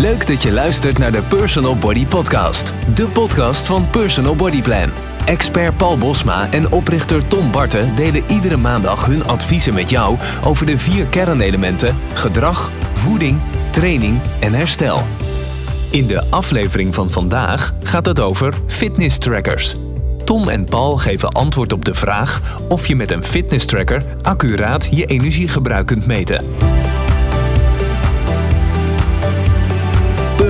Leuk 0.00 0.26
dat 0.26 0.42
je 0.42 0.52
luistert 0.52 0.98
naar 0.98 1.12
de 1.12 1.22
Personal 1.22 1.76
Body 1.76 2.06
Podcast. 2.06 2.72
De 2.94 3.06
podcast 3.06 3.66
van 3.66 3.90
Personal 3.90 4.36
Body 4.36 4.62
Plan. 4.62 4.90
Expert 5.24 5.76
Paul 5.76 5.98
Bosma 5.98 6.50
en 6.50 6.72
oprichter 6.72 7.28
Tom 7.28 7.50
Barten 7.50 7.94
delen 7.96 8.22
iedere 8.28 8.56
maandag 8.56 9.06
hun 9.06 9.24
adviezen 9.24 9.74
met 9.74 9.90
jou 9.90 10.18
over 10.44 10.66
de 10.66 10.78
vier 10.78 11.06
kernelementen: 11.06 11.96
gedrag, 12.14 12.70
voeding, 12.92 13.38
training 13.70 14.18
en 14.38 14.52
herstel. 14.52 15.02
In 15.90 16.06
de 16.06 16.30
aflevering 16.30 16.94
van 16.94 17.10
vandaag 17.10 17.74
gaat 17.82 18.06
het 18.06 18.20
over 18.20 18.54
fitness 18.66 19.18
trackers. 19.18 19.76
Tom 20.24 20.48
en 20.48 20.64
Paul 20.64 20.96
geven 20.96 21.28
antwoord 21.28 21.72
op 21.72 21.84
de 21.84 21.94
vraag 21.94 22.58
of 22.68 22.86
je 22.86 22.96
met 22.96 23.10
een 23.10 23.24
fitness 23.24 23.66
tracker 23.66 24.02
accuraat 24.22 24.88
je 24.92 25.06
energiegebruik 25.06 25.86
kunt 25.86 26.06
meten. 26.06 26.44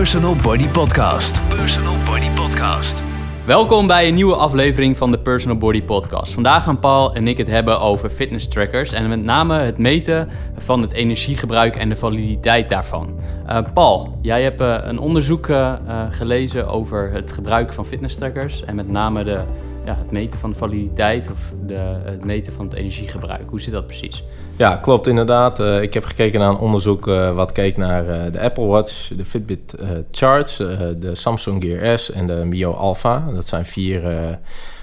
Personal 0.00 0.36
Body 0.42 0.68
Podcast. 0.68 1.48
Personal 1.48 1.95
Body 2.04 2.30
Podcast. 2.30 3.02
Welkom 3.46 3.86
bij 3.86 4.08
een 4.08 4.14
nieuwe 4.14 4.34
aflevering 4.34 4.96
van 4.96 5.10
de 5.10 5.18
Personal 5.18 5.58
Body 5.58 5.82
Podcast. 5.82 6.32
Vandaag 6.32 6.64
gaan 6.64 6.78
Paul 6.78 7.14
en 7.14 7.28
ik 7.28 7.36
het 7.36 7.46
hebben 7.46 7.80
over 7.80 8.10
fitness 8.10 8.48
trackers 8.48 8.92
en 8.92 9.08
met 9.08 9.22
name 9.22 9.58
het 9.58 9.78
meten 9.78 10.28
van 10.56 10.82
het 10.82 10.92
energiegebruik 10.92 11.77
en 11.77 11.88
de 11.88 11.96
validiteit 11.96 12.68
daarvan. 12.68 13.20
Uh, 13.48 13.58
Paul, 13.74 14.18
jij 14.22 14.42
hebt 14.42 14.60
uh, 14.60 14.77
een 14.80 14.98
onderzoek 14.98 15.46
uh, 15.46 15.74
gelezen 16.10 16.69
over 16.69 17.12
het 17.12 17.32
gebruik 17.32 17.72
van 17.72 17.86
fitness 17.86 18.16
trackers 18.16 18.64
en 18.64 18.74
met 18.74 18.88
name 18.88 19.24
de, 19.24 19.42
ja, 19.84 19.96
het 19.96 20.10
meten 20.10 20.38
van 20.38 20.50
de 20.50 20.58
validiteit 20.58 21.30
of 21.30 21.52
de, 21.66 22.00
het 22.05 22.24
meten 22.24 22.52
van 22.52 22.64
het 22.64 22.74
energiegebruik. 22.74 23.50
Hoe 23.50 23.60
zit 23.60 23.72
dat 23.72 23.86
precies? 23.86 24.24
Ja, 24.60 24.77
klopt 24.77 25.06
inderdaad. 25.06 25.60
Uh, 25.60 25.82
ik 25.82 25.95
heb 25.95 26.05
gekeken 26.05 26.41
naar 26.41 26.48
een 26.48 26.59
onderzoek 26.59 27.06
uh, 27.06 27.34
wat 27.34 27.52
keek 27.52 27.77
naar 27.77 28.09
uh, 28.09 28.32
de 28.32 28.41
Apple 28.41 28.66
Watch, 28.66 29.09
de 29.16 29.24
Fitbit 29.24 29.75
Charge, 30.11 30.97
de 30.98 31.14
Samsung 31.14 31.64
Gear 31.64 31.98
S 31.98 32.11
en 32.11 32.27
de 32.27 32.34
Mio 32.34 32.72
Alpha. 32.72 33.25
Dat 33.34 33.47
zijn 33.47 33.64
vier 33.64 34.03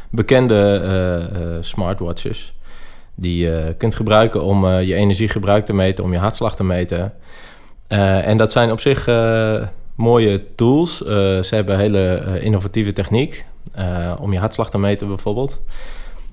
bekende 0.09 1.59
smartwatches 1.61 2.53
die 3.15 3.45
je 3.45 3.75
kunt 3.77 3.95
gebruiken 3.95 4.43
om 4.43 4.67
je 4.67 4.95
energiegebruik 4.95 5.65
te 5.65 5.73
meten, 5.73 6.03
om 6.03 6.13
je 6.13 6.19
hartslag 6.19 6.55
te 6.55 6.63
meten. 6.63 7.13
en 7.87 8.37
dat 8.37 8.51
zijn 8.51 8.71
op 8.71 8.79
zich 8.79 9.09
mooie 9.95 10.55
tools. 10.55 10.97
ze 10.97 11.49
hebben 11.49 11.77
hele 11.77 12.21
innovatieve 12.41 12.93
techniek 12.93 13.45
om 14.19 14.33
je 14.33 14.39
hartslag 14.39 14.69
te 14.69 14.79
meten 14.79 15.07
bijvoorbeeld. 15.07 15.61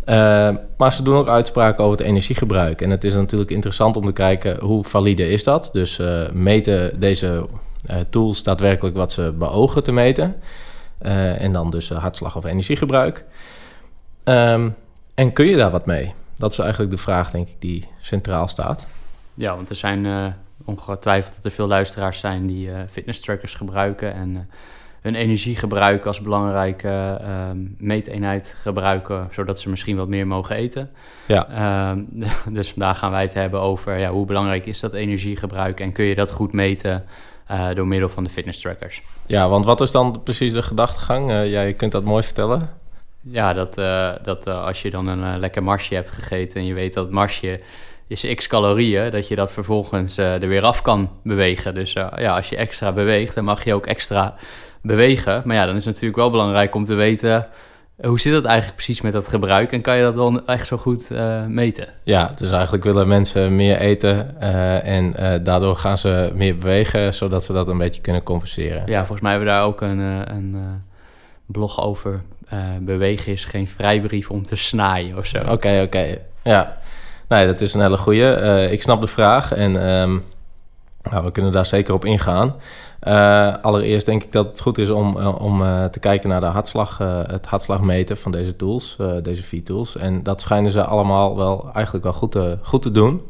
Uh, 0.06 0.50
maar 0.77 0.92
ze 0.92 1.02
doen 1.02 1.16
ook 1.16 1.28
uitspraken 1.28 1.84
over 1.84 1.98
het 1.98 2.06
energiegebruik. 2.06 2.80
En 2.80 2.91
het 2.91 3.05
is 3.05 3.14
natuurlijk 3.14 3.50
interessant 3.50 3.97
om 3.97 4.05
te 4.05 4.12
kijken 4.12 4.60
hoe 4.60 4.84
valide 4.84 5.28
is 5.28 5.44
dat. 5.44 5.69
Dus 5.72 5.98
uh, 5.98 6.30
meten 6.33 7.00
deze 7.00 7.47
uh, 7.91 7.97
tools 8.10 8.42
daadwerkelijk 8.42 8.97
wat 8.97 9.12
ze 9.12 9.34
beogen 9.38 9.82
te 9.82 9.92
meten. 9.92 10.34
en 11.38 11.52
dan 11.52 11.70
dus 11.70 11.88
hartslag 11.88 12.36
of 12.36 12.44
energiegebruik. 12.44 13.25
Um, 14.25 14.75
en 15.14 15.32
kun 15.32 15.47
je 15.47 15.56
daar 15.56 15.70
wat 15.70 15.86
mee? 15.86 16.12
Dat 16.36 16.52
is 16.52 16.58
eigenlijk 16.58 16.91
de 16.91 16.98
vraag, 16.98 17.30
denk 17.30 17.48
ik, 17.48 17.56
die 17.58 17.88
centraal 18.00 18.48
staat. 18.48 18.86
Ja, 19.34 19.56
want 19.56 19.70
er 19.70 19.77
zijn 19.77 20.34
ongetwijfeld 20.64 21.34
dat 21.34 21.44
er 21.44 21.50
veel 21.50 21.66
luisteraars 21.66 22.19
zijn 22.19 22.47
die 22.47 22.70
fitness 22.91 23.20
trackers 23.20 23.55
gebruiken. 23.55 24.14
En 24.14 24.48
hun 25.05 25.14
energiegebruik 25.14 26.06
als 26.06 26.20
belangrijke 26.20 27.20
uh, 27.20 27.50
meeteenheid 27.78 28.56
gebruiken, 28.62 29.28
zodat 29.33 29.60
ze 29.60 29.70
misschien 29.70 29.97
wat 29.97 30.08
meer 30.08 30.27
mogen 30.27 30.56
eten. 30.56 30.91
Ja. 31.27 31.48
Uh, 31.94 32.24
dus 32.56 32.70
vandaag 32.70 32.98
gaan 32.98 33.10
wij 33.10 33.22
het 33.22 33.34
hebben 33.34 33.60
over 33.60 33.98
ja, 33.98 34.10
hoe 34.10 34.27
belangrijk 34.27 34.66
is 34.66 34.80
dat 34.80 34.92
energiegebruik 34.92 35.80
en 35.80 35.92
kun 35.92 36.05
je 36.05 36.14
dat 36.14 36.30
goed 36.30 36.52
meten 36.52 37.05
uh, 37.50 37.75
door 37.75 37.86
middel 37.86 38.08
van 38.08 38.25
de 38.25 38.30
fitness 38.30 38.60
trackers. 38.60 39.02
Ja, 39.27 39.48
want 39.48 39.64
wat 39.64 39.80
is 39.80 39.91
dan 39.91 40.22
precies 40.22 40.52
de 40.52 40.62
gedachtegang? 40.62 41.30
Uh, 41.30 41.50
jij 41.50 41.72
kunt 41.72 41.92
dat 41.92 42.05
mooi 42.05 42.22
vertellen. 42.22 42.70
Ja, 43.20 43.53
dat, 43.53 43.78
uh, 43.78 44.12
dat 44.22 44.47
als 44.47 44.82
je 44.82 44.91
dan 44.91 45.06
een 45.06 45.38
lekker 45.38 45.62
marsje 45.62 45.94
hebt 45.94 46.10
gegeten 46.10 46.60
en 46.60 46.66
je 46.66 46.75
weet 46.75 46.94
dat 46.94 47.10
marsje 47.10 47.60
is 48.06 48.34
x 48.34 48.47
calorieën, 48.47 49.10
dat 49.10 49.28
je 49.28 49.37
dat 49.37 49.53
vervolgens 49.53 50.16
er 50.16 50.48
weer 50.48 50.62
af 50.62 50.82
kan 50.82 51.10
bewegen. 51.22 51.75
Dus 51.75 51.93
ja, 51.93 52.37
als 52.37 52.48
je 52.48 52.56
extra 52.56 52.93
beweegt, 52.93 53.34
dan 53.34 53.44
mag 53.44 53.64
je 53.64 53.75
ook 53.75 53.87
extra 53.87 54.34
bewegen. 54.84 55.43
Maar 55.45 55.56
ja, 55.56 55.67
dan 55.67 55.77
is 55.77 55.84
het 55.84 55.95
natuurlijk 55.95 56.21
wel 56.21 56.31
belangrijk 56.31 56.75
om 56.75 56.84
te 56.84 56.95
weten... 56.95 57.47
Hoe 58.03 58.21
zit 58.21 58.33
dat 58.33 58.45
eigenlijk 58.45 58.75
precies 58.75 59.00
met 59.00 59.12
dat 59.12 59.28
gebruik 59.28 59.72
en 59.72 59.81
kan 59.81 59.97
je 59.97 60.03
dat 60.03 60.15
wel 60.15 60.47
echt 60.47 60.67
zo 60.67 60.77
goed 60.77 61.09
uh, 61.12 61.47
meten? 61.47 61.89
Ja, 62.03 62.33
dus 62.37 62.50
eigenlijk 62.50 62.84
willen 62.84 63.09
mensen 63.09 63.56
meer 63.56 63.77
eten 63.77 64.37
uh, 64.41 64.87
en 64.87 65.15
uh, 65.21 65.34
daardoor 65.43 65.77
gaan 65.77 65.99
ze 65.99 66.33
meer 66.34 66.59
bewegen, 66.59 67.15
zodat 67.15 67.44
ze 67.44 67.53
dat 67.53 67.69
een 67.69 67.78
beetje 67.78 68.00
kunnen 68.00 68.23
compenseren. 68.23 68.83
Ja, 68.87 68.99
volgens 68.99 69.21
mij 69.21 69.31
hebben 69.31 69.49
we 69.49 69.55
daar 69.55 69.65
ook 69.65 69.81
een, 69.81 69.99
een 70.37 70.83
blog 71.47 71.83
over. 71.83 72.23
bewegen 72.81 73.33
is 73.33 73.44
geen 73.44 73.69
vrijbrief 73.69 74.31
om 74.31 74.43
te 74.43 74.56
snaaien 74.56 75.19
of 75.19 75.27
zo. 75.27 75.39
Oké, 75.39 75.50
oké. 75.50 75.81
Okay. 75.81 76.21
Ja, 76.43 76.77
nee, 77.28 77.47
dat 77.47 77.61
is 77.61 77.75
een 77.75 77.81
hele 77.81 77.97
goeie. 77.97 78.71
ik 78.71 78.83
snap 78.83 79.00
de 79.00 79.06
vraag 79.06 79.53
en 79.53 79.89
um, 79.89 80.23
nou, 81.10 81.25
we 81.25 81.31
kunnen 81.31 81.53
daar 81.53 81.66
zeker 81.66 81.94
op 81.94 82.04
ingaan. 82.04 82.54
Uh, 83.03 83.54
allereerst 83.62 84.06
denk 84.06 84.22
ik 84.22 84.32
dat 84.32 84.48
het 84.48 84.60
goed 84.60 84.78
is 84.78 84.91
om, 84.91 85.16
uh, 85.16 85.41
om 85.41 85.62
uh, 85.62 85.84
te 85.84 85.98
kijken 85.98 86.28
naar 86.28 86.41
de 86.41 86.47
hartslag, 86.47 86.98
het 87.26 87.47
hartslagmeten 87.47 88.16
van 88.16 88.32
deze 88.32 88.56
tools, 88.56 88.97
deze 89.22 89.43
vier 89.43 89.64
tools. 89.64 89.97
En 89.97 90.22
dat 90.22 90.41
schijnen 90.41 90.70
ze 90.70 90.84
allemaal 90.84 91.37
wel 91.37 91.70
eigenlijk 91.75 92.04
wel 92.04 92.12
goed 92.12 92.32
te, 92.32 92.59
goed 92.62 92.82
te 92.82 92.91
doen. 92.91 93.22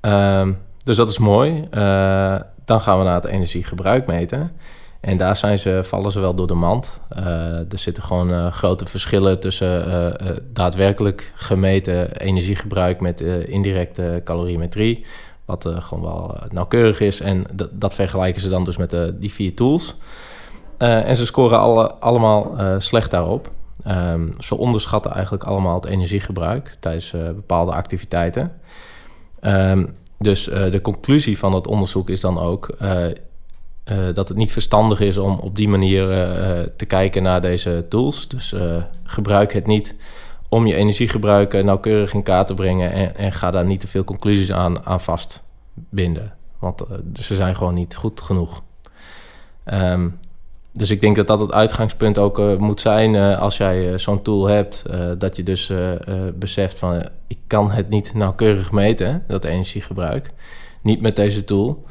Ehm, 0.00 0.52
dus 0.84 0.96
dat 0.96 1.08
is 1.08 1.18
mooi. 1.18 1.68
dan 2.64 2.80
gaan 2.80 2.98
we 2.98 3.04
naar 3.04 3.14
het 3.14 3.24
energiegebruik 3.24 4.06
meten. 4.06 4.52
En 5.00 5.16
daar 5.16 5.36
zijn 5.36 5.58
ze, 5.58 5.80
vallen 5.84 6.12
ze 6.12 6.20
wel 6.20 6.34
door 6.34 6.46
de 6.46 6.54
mand. 6.54 7.00
er 7.68 7.78
zitten 7.78 8.02
gewoon 8.02 8.52
grote 8.52 8.86
verschillen 8.86 9.40
tussen 9.40 10.16
daadwerkelijk 10.52 11.32
gemeten 11.34 12.16
energiegebruik 12.16 13.00
met 13.00 13.20
indirecte 13.20 14.20
calorimetrie 14.24 15.04
wat 15.50 15.66
uh, 15.66 15.82
gewoon 15.82 16.02
wel 16.02 16.34
uh, 16.34 16.50
nauwkeurig 16.50 17.00
is. 17.00 17.20
En 17.20 17.44
dat 17.70 17.94
vergelijken 17.94 18.40
ze 18.40 18.48
dan 18.48 18.64
dus 18.64 18.76
met 18.76 18.92
uh, 18.92 19.04
die 19.14 19.32
vier 19.32 19.54
tools. 19.54 19.96
en 20.78 21.16
ze 21.16 21.26
scoren 21.26 21.58
alle, 21.58 21.92
allemaal 21.94 22.54
slecht 22.78 23.10
daarop. 23.10 23.50
Um, 23.86 24.30
ze 24.38 24.56
onderschatten 24.56 25.12
eigenlijk 25.12 25.44
allemaal 25.44 25.74
het 25.74 25.84
energiegebruik 25.84 26.76
tijdens 26.80 27.10
bepaalde 27.10 27.72
activiteiten. 27.72 28.52
Um, 29.42 29.94
dus 30.18 30.44
de 30.44 30.80
conclusie 30.82 31.38
van 31.38 31.54
het 31.54 31.66
onderzoek 31.66 32.10
is 32.10 32.20
dan 32.20 32.38
ook 32.38 32.76
dat 34.14 34.28
het 34.28 34.36
niet 34.36 34.52
verstandig 34.52 35.00
is 35.00 35.16
om 35.16 35.38
op 35.38 35.56
die 35.56 35.68
manier 35.68 36.06
te 36.76 36.84
kijken 36.86 37.22
naar 37.22 37.40
deze 37.40 37.86
tools. 37.88 38.28
Dus 38.28 38.54
gebruik 39.04 39.52
het 39.52 39.66
niet 39.66 39.94
om 40.50 40.66
je 40.66 40.74
energiegebruik 40.74 41.62
nauwkeurig 41.62 42.14
in 42.14 42.22
kaart 42.22 42.46
te 42.46 42.54
brengen 42.54 42.92
en, 42.92 43.16
en 43.16 43.32
ga 43.32 43.50
daar 43.50 43.64
niet 43.64 43.80
te 43.80 43.86
veel 43.86 44.04
conclusies 44.04 44.52
aan, 44.52 44.86
aan 44.86 45.00
vastbinden. 45.00 46.34
Want 46.58 46.82
uh, 46.82 46.96
ze 47.14 47.34
zijn 47.34 47.54
gewoon 47.54 47.74
niet 47.74 47.96
goed 47.96 48.20
genoeg. 48.20 48.62
Um, 49.72 50.18
dus 50.72 50.90
ik 50.90 51.00
denk 51.00 51.16
dat 51.16 51.26
dat 51.26 51.40
het 51.40 51.52
uitgangspunt 51.52 52.18
ook 52.18 52.38
uh, 52.38 52.56
moet 52.56 52.80
zijn 52.80 53.14
uh, 53.14 53.40
als 53.40 53.56
jij 53.56 53.98
zo'n 53.98 54.22
tool 54.22 54.46
hebt. 54.46 54.82
dat 55.18 55.36
je 55.36 55.42
dus 55.42 55.72
beseft 56.34 56.78
van 56.78 57.02
ik 57.26 57.38
kan 57.46 57.70
het 57.70 57.88
niet 57.88 58.14
nauwkeurig 58.14 58.72
meten, 58.72 59.24
dat 59.28 59.44
energiegebruik. 59.44 60.30
Niet 60.82 61.00
met 61.00 61.16
deze 61.16 61.44
tool. 61.44 61.84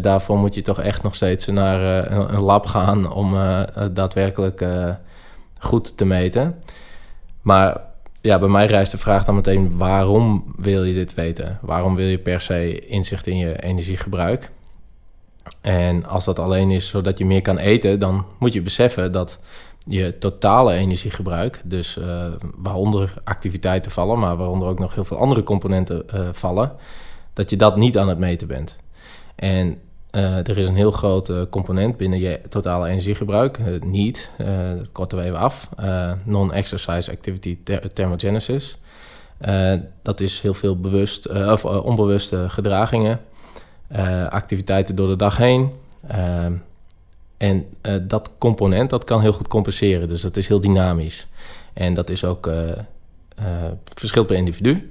daarvoor 0.00 0.38
moet 0.38 0.54
je 0.54 0.62
toch 0.62 0.80
echt 0.80 1.02
nog 1.02 1.14
steeds 1.14 1.46
naar 1.46 2.10
een, 2.10 2.40
lab 2.40 2.66
gaan 2.66 3.12
om 3.12 3.36
daadwerkelijk 3.92 4.64
goed 5.58 5.96
te 5.96 6.04
meten. 6.04 6.54
Maar 7.40 7.80
ja, 8.20 8.38
bij 8.38 8.48
mij 8.48 8.66
rijst 8.66 8.92
de 8.92 8.98
vraag 8.98 9.24
dan 9.24 9.34
meteen: 9.34 9.76
waarom 9.76 10.54
wil 10.56 10.84
je 10.84 10.94
dit 10.94 11.14
weten? 11.14 11.58
Waarom 11.62 11.94
wil 11.94 12.06
je 12.06 12.18
per 12.18 12.40
se 12.40 12.86
inzicht 12.86 13.26
in 13.26 13.36
je 13.36 13.62
energiegebruik? 13.62 14.50
En 15.60 16.06
als 16.06 16.24
dat 16.24 16.38
alleen 16.38 16.70
is 16.70 16.88
zodat 16.88 17.18
je 17.18 17.26
meer 17.26 17.42
kan 17.42 17.58
eten, 17.58 17.98
dan 17.98 18.24
moet 18.38 18.52
je 18.52 18.62
beseffen 18.62 19.12
dat 19.12 19.38
je 19.86 20.18
totale 20.18 20.72
energiegebruik, 20.72 21.60
dus 21.64 21.96
uh, 21.96 22.26
waaronder 22.56 23.14
activiteiten 23.24 23.90
vallen, 23.90 24.18
maar 24.18 24.36
waaronder 24.36 24.68
ook 24.68 24.78
nog 24.78 24.94
heel 24.94 25.04
veel 25.04 25.18
andere 25.18 25.42
componenten 25.42 26.02
uh, 26.14 26.28
vallen, 26.32 26.72
dat 27.32 27.50
je 27.50 27.56
dat 27.56 27.76
niet 27.76 27.98
aan 27.98 28.08
het 28.08 28.18
meten 28.18 28.46
bent. 28.46 28.76
En 29.34 29.78
uh, 30.12 30.36
er 30.36 30.58
is 30.58 30.68
een 30.68 30.76
heel 30.76 30.90
groot 30.90 31.32
component 31.50 31.96
binnen 31.96 32.18
je 32.18 32.40
totale 32.48 32.88
energiegebruik, 32.88 33.58
uh, 33.58 33.80
niet, 33.80 34.30
dat 34.76 34.92
korten 34.92 35.18
we 35.18 35.24
even 35.24 35.38
af, 35.38 35.68
non-exercise 36.24 37.10
activity 37.10 37.58
thermogenesis. 37.92 38.78
dat 40.02 40.20
is 40.20 40.40
heel 40.40 40.54
veel 40.54 40.80
bewust, 40.80 41.28
of 41.28 41.64
onbewuste 41.64 42.48
gedragingen, 42.48 43.20
activiteiten 44.28 44.94
door 44.96 45.06
de 45.06 45.16
dag 45.16 45.36
heen. 45.36 45.70
en 47.36 47.66
dat 48.02 48.30
component 48.38 48.90
dat 48.90 49.04
kan 49.04 49.20
heel 49.20 49.32
goed 49.32 49.48
compenseren, 49.48 50.08
dus 50.08 50.20
dat 50.20 50.36
is 50.36 50.48
heel 50.48 50.60
dynamisch. 50.60 51.26
En 51.72 51.94
dat 51.94 52.10
is 52.10 52.24
ook 52.24 52.50
verschil 53.94 54.24
per 54.24 54.36
individu. 54.36 54.90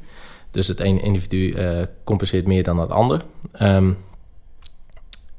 Dus 0.51 0.67
het 0.67 0.79
ene 0.79 0.99
individu 0.99 1.55
compenseert 2.03 2.47
meer 2.47 2.63
dan 2.63 2.79
het 2.79 2.89
ander. 2.89 3.21
Um, 3.61 3.97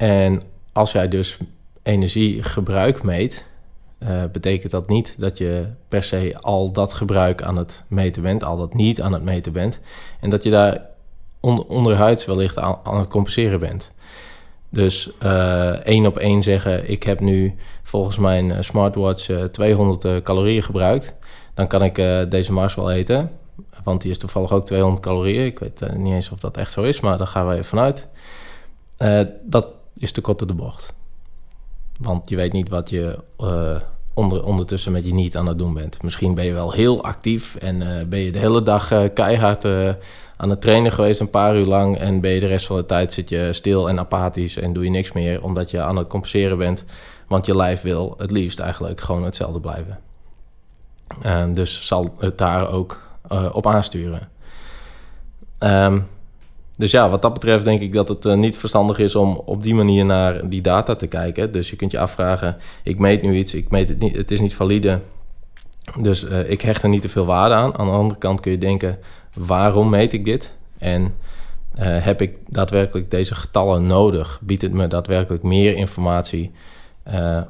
en 0.01 0.43
als 0.73 0.93
jij 0.93 1.09
dus 1.09 1.39
energiegebruik 1.83 3.03
meet, 3.03 3.47
uh, 3.99 4.23
betekent 4.33 4.73
dat 4.73 4.89
niet 4.89 5.15
dat 5.19 5.39
je 5.39 5.67
per 5.89 6.03
se 6.03 6.37
al 6.41 6.73
dat 6.73 6.93
gebruik 6.93 7.43
aan 7.43 7.57
het 7.57 7.85
meten 7.89 8.23
bent, 8.23 8.45
al 8.45 8.57
dat 8.57 8.75
niet 8.75 9.01
aan 9.01 9.13
het 9.13 9.23
meten 9.23 9.53
bent. 9.53 9.81
En 10.21 10.31
dat 10.31 10.43
je 10.43 10.51
daar 10.51 10.87
on 11.41 11.65
onderhuids 11.67 12.25
wellicht 12.25 12.59
aan, 12.59 12.77
aan, 12.83 12.99
het 12.99 13.09
compenseren 13.09 13.61
bent. 13.61 13.93
Dus 14.69 15.11
uh, 15.23 15.69
één 15.69 16.07
op 16.07 16.19
één 16.19 16.43
zeggen, 16.43 16.91
ik 16.91 17.03
heb 17.03 17.21
nu 17.21 17.55
volgens 17.83 18.19
mijn 18.19 18.53
eh, 18.53 18.63
smartwatch 18.63 19.49
200 19.51 20.23
calorieën 20.23 20.63
gebruikt. 20.63 21.15
Dan 21.55 21.67
kan 21.67 21.83
ik 21.83 21.95
deze 22.31 22.53
Mars 22.53 22.75
wel 22.75 22.91
eten, 22.91 23.31
want 23.85 24.01
die 24.03 24.11
is 24.11 24.19
toevallig 24.19 24.53
ook 24.53 24.67
200 24.67 25.03
calorieën. 25.03 25.45
Ik 25.45 25.59
weet 25.59 25.97
niet 25.97 26.15
eens 26.15 26.31
of 26.31 26.39
dat 26.39 26.57
echt 26.57 26.73
zo 26.73 26.83
is, 26.83 27.01
maar 27.01 27.19
daar 27.19 27.27
gaan 27.27 27.47
we 27.49 27.53
even 27.53 27.65
vanuit. 27.65 28.09
dat 29.43 29.79
is 30.01 30.13
te 30.13 30.21
kort 30.21 30.49
de 30.49 30.55
bocht. 30.55 30.95
Want 31.99 32.29
je 32.29 32.37
weet 32.37 32.53
niet 32.53 32.69
wat 32.69 32.91
je 32.91 33.19
onder, 34.15 34.45
ondertussen 34.45 34.93
met 34.93 35.05
je 35.05 35.15
niet 35.15 35.37
aan 35.37 35.47
het 35.47 35.59
doen 35.59 35.75
bent. 35.75 36.03
Misschien 36.03 36.35
ben 36.35 36.45
je 36.45 36.53
wel 36.53 36.73
heel 36.73 37.03
actief 37.03 37.57
en 37.57 37.81
uh, 37.81 38.05
ben 38.07 38.19
je 38.19 38.33
de 38.33 38.39
hele 38.39 38.63
dag 38.63 38.93
uh, 38.93 39.03
keihard 39.15 39.65
aan 40.37 40.51
het 40.51 40.61
trainen 40.61 40.93
geweest, 40.93 41.21
een 41.21 41.31
paar 41.31 41.57
uur 41.57 41.67
lang. 41.67 41.99
En 41.99 42.21
ben 42.21 42.31
je 42.31 42.41
de 42.41 42.47
rest 42.47 42.67
van 42.67 42.77
de 42.77 42.87
tijd 42.87 43.13
zit 43.13 43.29
je 43.29 43.53
stil 43.53 43.89
en 43.89 43.99
apathisch 43.99 44.57
en 44.57 44.73
doe 44.73 44.85
je 44.85 44.91
niks 44.91 45.13
meer, 45.13 45.43
omdat 45.43 45.71
je 45.71 45.81
aan 45.81 45.97
het 45.97 46.09
compenseren 46.09 46.59
bent. 46.59 46.85
Want 47.27 47.47
je 47.47 47.57
lijf 47.57 47.83
wil 47.83 48.15
het 48.19 48.31
liefst 48.31 48.59
eigenlijk 48.59 49.01
gewoon 49.01 49.25
hetzelfde 49.25 49.61
blijven. 49.61 49.99
dus 51.55 51.87
zal 51.87 52.15
het 52.19 52.39
daar 52.39 52.71
ook 52.71 53.01
op 53.53 53.67
aansturen. 53.67 54.29
Um, 55.59 56.07
dus 56.81 56.91
ja, 56.91 57.09
wat 57.09 57.23
dat 57.23 57.33
betreft 57.33 57.65
denk 57.65 57.81
ik 57.81 57.93
dat 57.93 58.09
het 58.09 58.25
uh, 58.25 58.35
niet 58.35 58.59
verstandig 58.59 58.99
is 58.99 59.15
om 59.15 59.43
op 59.45 59.63
die 59.63 59.75
manier 59.75 60.05
naar 60.05 60.49
die 60.49 60.61
data 60.61 60.97
te 60.97 61.07
kijken. 61.07 61.53
Dus 61.53 61.71
je 61.71 61.77
kunt 61.77 61.91
je 61.91 61.99
afvragen, 61.99 62.57
ik 62.83 62.99
meet 62.99 63.23
nu 63.23 63.35
iets, 63.35 63.55
ik 63.55 63.71
meet 63.71 63.89
het 63.89 63.99
niet, 63.99 64.17
het 64.17 64.31
is 64.31 64.41
niet 64.41 64.55
valide. 64.55 65.01
Dus 66.01 66.25
uh, 66.25 66.51
ik 66.51 66.61
hecht 66.61 66.83
er 66.83 66.89
niet 66.89 67.03
te 67.03 67.09
veel 67.09 67.25
waarde 67.25 67.55
aan. 67.55 67.79
Aan 67.79 67.87
de 67.87 67.93
andere 67.93 68.19
kant 68.19 68.41
kun 68.41 68.53
je 68.53 68.59
denken, 68.59 68.99
waarom 69.35 69.89
meet 69.89 70.13
ik 70.13 70.25
dit? 70.25 70.57
En 70.79 71.03
uh, 71.03 71.11
heb 72.05 72.21
ik 72.21 72.39
daadwerkelijk 72.47 73.11
deze 73.11 73.35
getallen 73.35 73.87
nodig? 73.87 74.39
Biedt 74.43 74.63
het 74.63 74.73
me 74.73 74.87
daadwerkelijk 74.87 75.43
meer 75.43 75.77
informatie? 75.77 76.53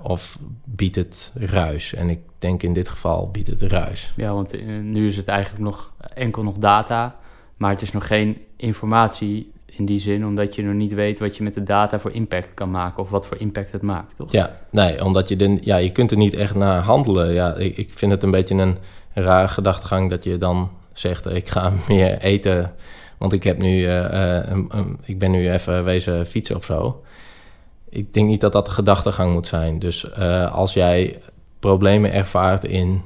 of 0.02 0.38
biedt 0.64 0.96
het 0.96 1.32
ruis? 1.34 1.94
En 1.94 2.10
ik 2.10 2.18
denk 2.38 2.62
in 2.62 2.72
dit 2.72 2.88
geval 2.88 3.30
biedt 3.30 3.46
het 3.46 3.62
ruis. 3.62 4.12
Ja, 4.16 4.34
want 4.34 4.64
nu 4.82 5.06
is 5.06 5.16
het 5.16 5.28
eigenlijk 5.28 5.64
nog 5.64 5.92
enkel 6.14 6.42
nog 6.42 6.58
data 6.58 7.16
maar 7.60 7.70
het 7.70 7.82
is 7.82 7.92
nog 7.92 8.06
geen 8.06 8.36
informatie 8.60 9.50
in 9.66 9.86
die 9.86 9.98
zin, 9.98 10.26
omdat 10.26 10.54
je 10.54 10.62
nog 10.62 10.74
niet 10.74 10.94
weet 10.94 11.18
wat 11.18 11.36
je 11.36 11.42
met 11.42 11.54
de 11.54 11.62
data 11.62 11.98
voor 11.98 12.12
impact 12.12 12.54
kan 12.54 12.70
maken 12.70 13.02
of 13.02 13.10
wat 13.10 13.26
voor 13.26 13.36
impact 13.36 13.72
het 13.72 13.82
maakt, 13.82 14.16
toch? 14.16 14.32
Ja, 14.32 14.56
nee, 14.70 15.04
omdat 15.04 15.28
je, 15.28 15.36
de, 15.36 15.58
ja, 15.60 15.76
je 15.76 15.90
kunt 15.90 16.10
er 16.10 16.16
niet 16.16 16.34
echt 16.34 16.54
naar 16.54 16.82
handelen. 16.82 17.32
Ja, 17.32 17.54
ik, 17.54 17.90
vind 17.94 18.12
het 18.12 18.22
een 18.22 18.30
beetje 18.30 18.54
een 18.54 18.76
rare 19.12 19.48
gedachtegang 19.48 20.10
dat 20.10 20.24
je 20.24 20.36
dan 20.36 20.70
zegt, 20.92 21.26
ik 21.26 21.48
ga 21.48 21.72
meer 21.88 22.18
eten, 22.18 22.74
want 23.18 23.32
ik, 23.32 23.42
heb 23.42 23.62
nu, 23.62 23.78
uh, 23.78 24.40
een, 24.42 24.98
ik 25.04 25.18
ben 25.18 25.30
nu 25.30 25.50
even 25.50 25.84
wezen 25.84 26.26
fietsen 26.26 26.56
of 26.56 26.64
zo. 26.64 27.02
Ik 27.88 28.12
denk 28.12 28.28
niet 28.28 28.40
dat 28.40 28.52
dat 28.52 28.64
de 28.64 28.70
gedachtegang 28.70 29.32
moet 29.32 29.46
zijn. 29.46 29.78
Dus 29.78 30.06
uh, 30.18 30.52
als 30.52 30.72
jij 30.72 31.18
problemen 31.58 32.12
ervaart 32.12 32.64
in 32.64 33.02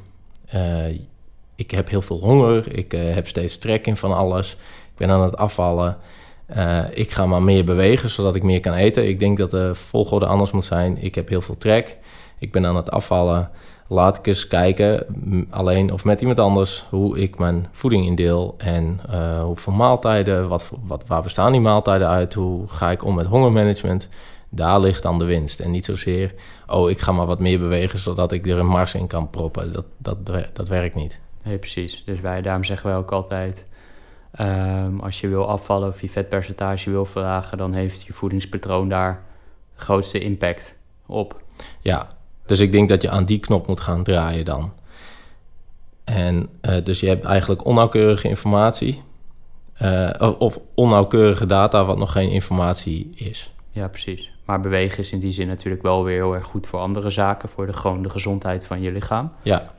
ik 1.57 1.71
heb 1.71 1.89
heel 1.89 2.03
veel 2.03 2.19
honger, 2.19 2.77
ik 2.77 2.93
heb 2.93 3.29
steeds 3.29 3.59
trek 3.59 3.87
in 3.87 3.97
van 3.97 4.13
alles, 4.13 4.57
ik 4.95 5.01
ben 5.01 5.11
aan 5.11 5.23
het 5.23 5.37
afvallen. 5.37 5.97
Uh, 6.57 6.79
ik 6.91 7.11
ga 7.11 7.27
maar 7.27 7.43
meer 7.43 7.65
bewegen, 7.65 8.09
zodat 8.09 8.35
ik 8.35 8.43
meer 8.43 8.61
kan 8.61 8.75
eten. 8.75 9.09
Ik 9.09 9.19
denk 9.19 9.39
dat 9.39 9.51
de 9.51 9.75
volgorde 9.75 10.27
anders 10.27 10.51
moet 10.53 10.65
zijn. 10.65 11.03
Ik 11.03 11.15
heb 11.15 11.29
heel 11.29 11.41
veel 11.41 11.57
trek, 11.57 11.99
ik 12.39 12.53
ben 12.53 12.67
aan 12.67 12.77
het 12.77 12.91
afvallen. 12.91 13.51
Laat 13.89 14.19
ik 14.19 14.27
eens 14.27 14.47
kijken, 14.47 15.07
alleen 15.51 15.93
of 15.93 16.05
met 16.05 16.21
iemand 16.21 16.39
anders, 16.39 16.87
hoe 16.91 17.19
ik 17.19 17.39
mijn 17.39 17.67
voeding 17.73 18.07
indeel 18.07 18.55
en 18.59 19.01
uh, 19.11 19.43
hoeveel 19.43 19.73
maaltijden, 19.73 20.49
wat, 20.49 20.71
wat, 20.87 21.05
waar 21.07 21.23
bestaan 21.23 21.53
die 21.53 21.61
maaltijden 21.61 22.09
uit, 22.09 22.35
hoe 22.35 22.69
ga 22.69 22.91
ik 22.91 23.05
om 23.05 23.15
met 23.15 23.27
hongermanagement. 23.27 24.09
Daar 24.49 24.81
ligt 24.81 25.03
dan 25.03 25.19
de 25.19 25.25
winst. 25.25 25.61
En 25.61 25.71
niet 25.71 25.85
zozeer, 25.85 26.35
oh, 26.67 26.91
ik 26.91 26.99
ga 26.99 27.13
maar 27.13 27.27
wat 27.27 27.41
meer 27.41 27.59
bewegen, 27.59 27.99
zodat 27.99 28.33
ik 28.33 28.47
er 28.47 28.59
een 28.59 28.67
mars 28.67 28.95
in 28.95 29.07
kan 29.07 29.31
proppen. 29.31 29.73
Dat, 29.73 29.85
dat, 29.99 30.27
dat 30.53 30.69
werkt 30.69 30.95
niet. 30.95 31.21
Nee, 31.45 31.59
precies. 31.59 32.03
Dus 32.07 32.21
wij, 32.21 32.43
daarom 32.43 32.65
zeggen 32.65 32.89
wij 32.89 32.97
ook 32.97 33.13
altijd... 33.13 33.67
Um, 34.41 35.01
als 35.01 35.21
je 35.21 35.29
wil 35.29 35.49
afvallen 35.49 35.89
of 35.89 36.01
je 36.01 36.09
vetpercentage 36.09 36.91
wil 36.91 37.05
verlagen... 37.05 37.59
dan 37.59 37.73
heeft 37.73 38.03
je 38.03 38.13
voedingspatroon 38.13 38.89
daar 38.89 39.23
de 39.77 39.83
grootste 39.83 40.19
impact 40.19 40.75
op. 41.07 41.43
Ja, 41.81 42.09
dus 42.47 42.61
ik 42.61 42.73
denk 42.73 42.89
dat 42.89 43.03
je 43.03 43.11
aan 43.11 43.25
die 43.25 43.39
knop 43.39 43.67
moet 43.67 43.81
gaan 43.81 44.03
draaien 44.03 44.45
dan. 44.45 44.73
En 46.05 46.49
uh, 46.63 46.85
dus 46.85 47.01
je 47.01 47.09
hebt 47.09 47.25
eigenlijk 47.25 47.65
onnauwkeurige 47.65 48.29
informatie... 48.29 49.03
Uh, 49.83 50.33
of 50.39 50.59
onnauwkeurige 50.75 51.47
data 51.47 51.85
wat 51.85 51.99
nog 51.99 52.13
geen 52.13 52.31
informatie 52.31 53.11
is. 53.15 53.53
Ja, 53.71 53.89
precies. 53.89 54.33
Maar 54.45 54.61
bewegen 54.61 54.99
is 54.99 55.13
in 55.13 55.21
die 55.21 55.31
zin 55.31 55.47
natuurlijk 55.47 55.83
wel 55.83 56.05
weer 56.05 56.17
heel 56.17 56.35
erg 56.35 56.45
goed 56.45 56.67
voor 56.67 56.81
andere 56.81 57.11
zaken, 57.11 57.49
voor 57.49 57.67
de, 57.67 57.73
gewoon 57.73 58.03
de 58.03 58.11
gezondheid 58.11 58.67
van 58.67 58.81
je 58.81 58.93
lichaam. 58.93 59.33
Ja, 59.43 59.74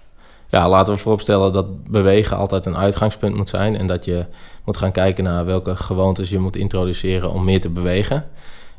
ja, 0.48 0.70
laten 0.70 0.94
we 0.94 1.00
vooropstellen 1.00 1.54
dat 1.54 1.84
bewegen 1.88 2.38
altijd 2.38 2.66
een 2.66 2.78
uitgangspunt 2.78 3.36
moet 3.36 3.50
zijn. 3.50 3.78
En 3.78 3.88
dat 3.88 4.06
je 4.06 4.26
moet 4.66 4.78
gaan 4.78 4.92
kijken 4.92 5.24
naar 5.24 5.46
welke 5.46 5.76
gewoontes 5.76 6.30
je 6.30 6.40
moet 6.40 6.56
introduceren 6.56 7.32
om 7.32 7.44
meer 7.44 7.62
te 7.62 7.70
bewegen. 7.70 8.26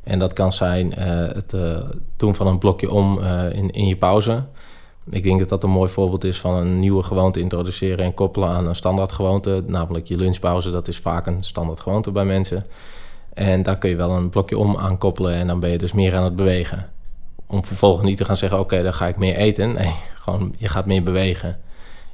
En 0.02 0.18
dat 0.18 0.32
kan 0.32 0.52
zijn 0.52 0.86
uh, 0.86 1.04
het 1.32 1.52
uh, 1.52 1.78
doen 2.16 2.34
van 2.34 2.46
een 2.46 2.58
blokje 2.58 2.90
om 2.90 3.18
uh, 3.18 3.52
in, 3.52 3.70
in 3.70 3.86
je 3.86 3.96
pauze. 3.96 4.44
Ik 5.10 5.22
denk 5.22 5.38
dat 5.38 5.48
dat 5.48 5.62
een 5.62 5.70
mooi 5.70 5.90
voorbeeld 5.90 6.24
is 6.24 6.40
van 6.40 6.54
een 6.54 6.80
nieuwe 6.80 7.02
gewoonte 7.02 7.40
introduceren 7.40 8.04
en 8.04 8.14
koppelen 8.14 8.48
aan 8.48 8.66
een 8.66 8.74
standaard 8.74 9.12
gewoonte. 9.12 9.62
Namelijk 9.66 10.08
je 10.08 10.16
lunchpauze, 10.16 10.70
dat 10.70 10.88
is 10.88 10.98
vaak 10.98 11.26
een 11.26 11.42
standaard 11.42 11.80
gewoonte 11.80 12.10
bij 12.10 12.24
mensen. 12.24 12.66
En 13.34 13.62
daar 13.62 13.78
kun 13.78 13.90
je 13.90 13.96
wel 13.96 14.10
een 14.10 14.28
blokje 14.28 14.58
om 14.58 14.76
aan 14.76 14.98
koppelen 14.98 15.34
en 15.34 15.46
dan 15.46 15.60
ben 15.60 15.70
je 15.70 15.78
dus 15.78 15.92
meer 15.92 16.16
aan 16.16 16.24
het 16.24 16.36
bewegen. 16.36 16.90
Om 17.46 17.64
vervolgens 17.64 18.06
niet 18.06 18.16
te 18.16 18.24
gaan 18.24 18.36
zeggen, 18.36 18.58
oké, 18.58 18.82
dan 18.82 18.94
ga 18.94 19.06
ik 19.06 19.16
meer 19.16 19.36
eten. 19.36 19.72
Nee, 19.72 19.94
gewoon 20.26 20.54
je 20.56 20.68
gaat 20.68 20.86
meer 20.86 21.02
bewegen. 21.02 21.60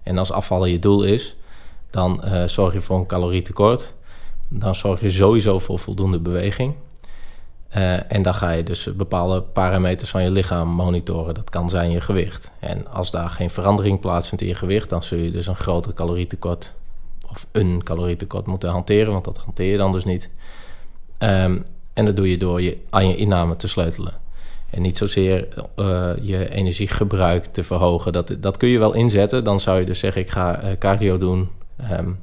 En 0.02 0.18
als 0.18 0.32
afvallen 0.32 0.70
je 0.70 0.78
doel 0.78 1.02
is, 1.02 1.36
dan 1.90 2.20
uh, 2.24 2.44
zorg 2.44 2.72
je 2.72 2.80
voor 2.80 2.98
een 2.98 3.06
calorietekort. 3.06 3.94
Dan 4.48 4.74
zorg 4.74 5.00
je 5.00 5.10
sowieso 5.10 5.58
voor 5.58 5.78
voldoende 5.78 6.18
beweging. 6.18 6.74
Uh, 7.76 8.12
en 8.12 8.22
dan 8.22 8.34
ga 8.34 8.50
je 8.50 8.62
dus 8.62 8.96
bepaalde 8.96 9.40
parameters 9.40 10.10
van 10.10 10.22
je 10.22 10.30
lichaam 10.30 10.68
monitoren. 10.68 11.34
Dat 11.34 11.50
kan 11.50 11.68
zijn 11.68 11.90
je 11.90 12.00
gewicht. 12.00 12.50
En 12.58 12.86
als 12.90 13.10
daar 13.10 13.30
geen 13.30 13.50
verandering 13.50 14.00
plaatsvindt 14.00 14.42
in 14.42 14.50
je 14.50 14.54
gewicht, 14.54 14.88
dan 14.88 15.02
zul 15.02 15.18
je 15.18 15.30
dus 15.30 15.46
een 15.46 15.56
groter 15.56 15.92
calorietekort 15.92 16.74
of 17.28 17.46
een 17.52 17.82
calorietekort 17.82 18.46
moeten 18.46 18.70
hanteren, 18.70 19.12
want 19.12 19.24
dat 19.24 19.36
hanteer 19.36 19.70
je 19.70 19.76
dan 19.76 19.92
dus 19.92 20.04
niet. 20.04 20.30
Um, 21.18 21.64
en 21.92 22.04
dat 22.04 22.16
doe 22.16 22.30
je 22.30 22.36
door 22.36 22.62
je, 22.62 22.78
aan 22.90 23.08
je 23.08 23.16
inname 23.16 23.56
te 23.56 23.68
sleutelen. 23.68 24.12
En 24.72 24.82
niet 24.82 24.96
zozeer 24.96 25.48
uh, 25.76 26.10
je 26.20 26.50
energiegebruik 26.50 27.44
te 27.44 27.64
verhogen. 27.64 28.12
Dat, 28.12 28.36
dat 28.40 28.56
kun 28.56 28.68
je 28.68 28.78
wel 28.78 28.94
inzetten. 28.94 29.44
Dan 29.44 29.60
zou 29.60 29.80
je 29.80 29.86
dus 29.86 29.98
zeggen, 29.98 30.20
ik 30.20 30.30
ga 30.30 30.62
uh, 30.62 30.70
cardio 30.78 31.16
doen. 31.16 31.48
Um, 31.92 32.18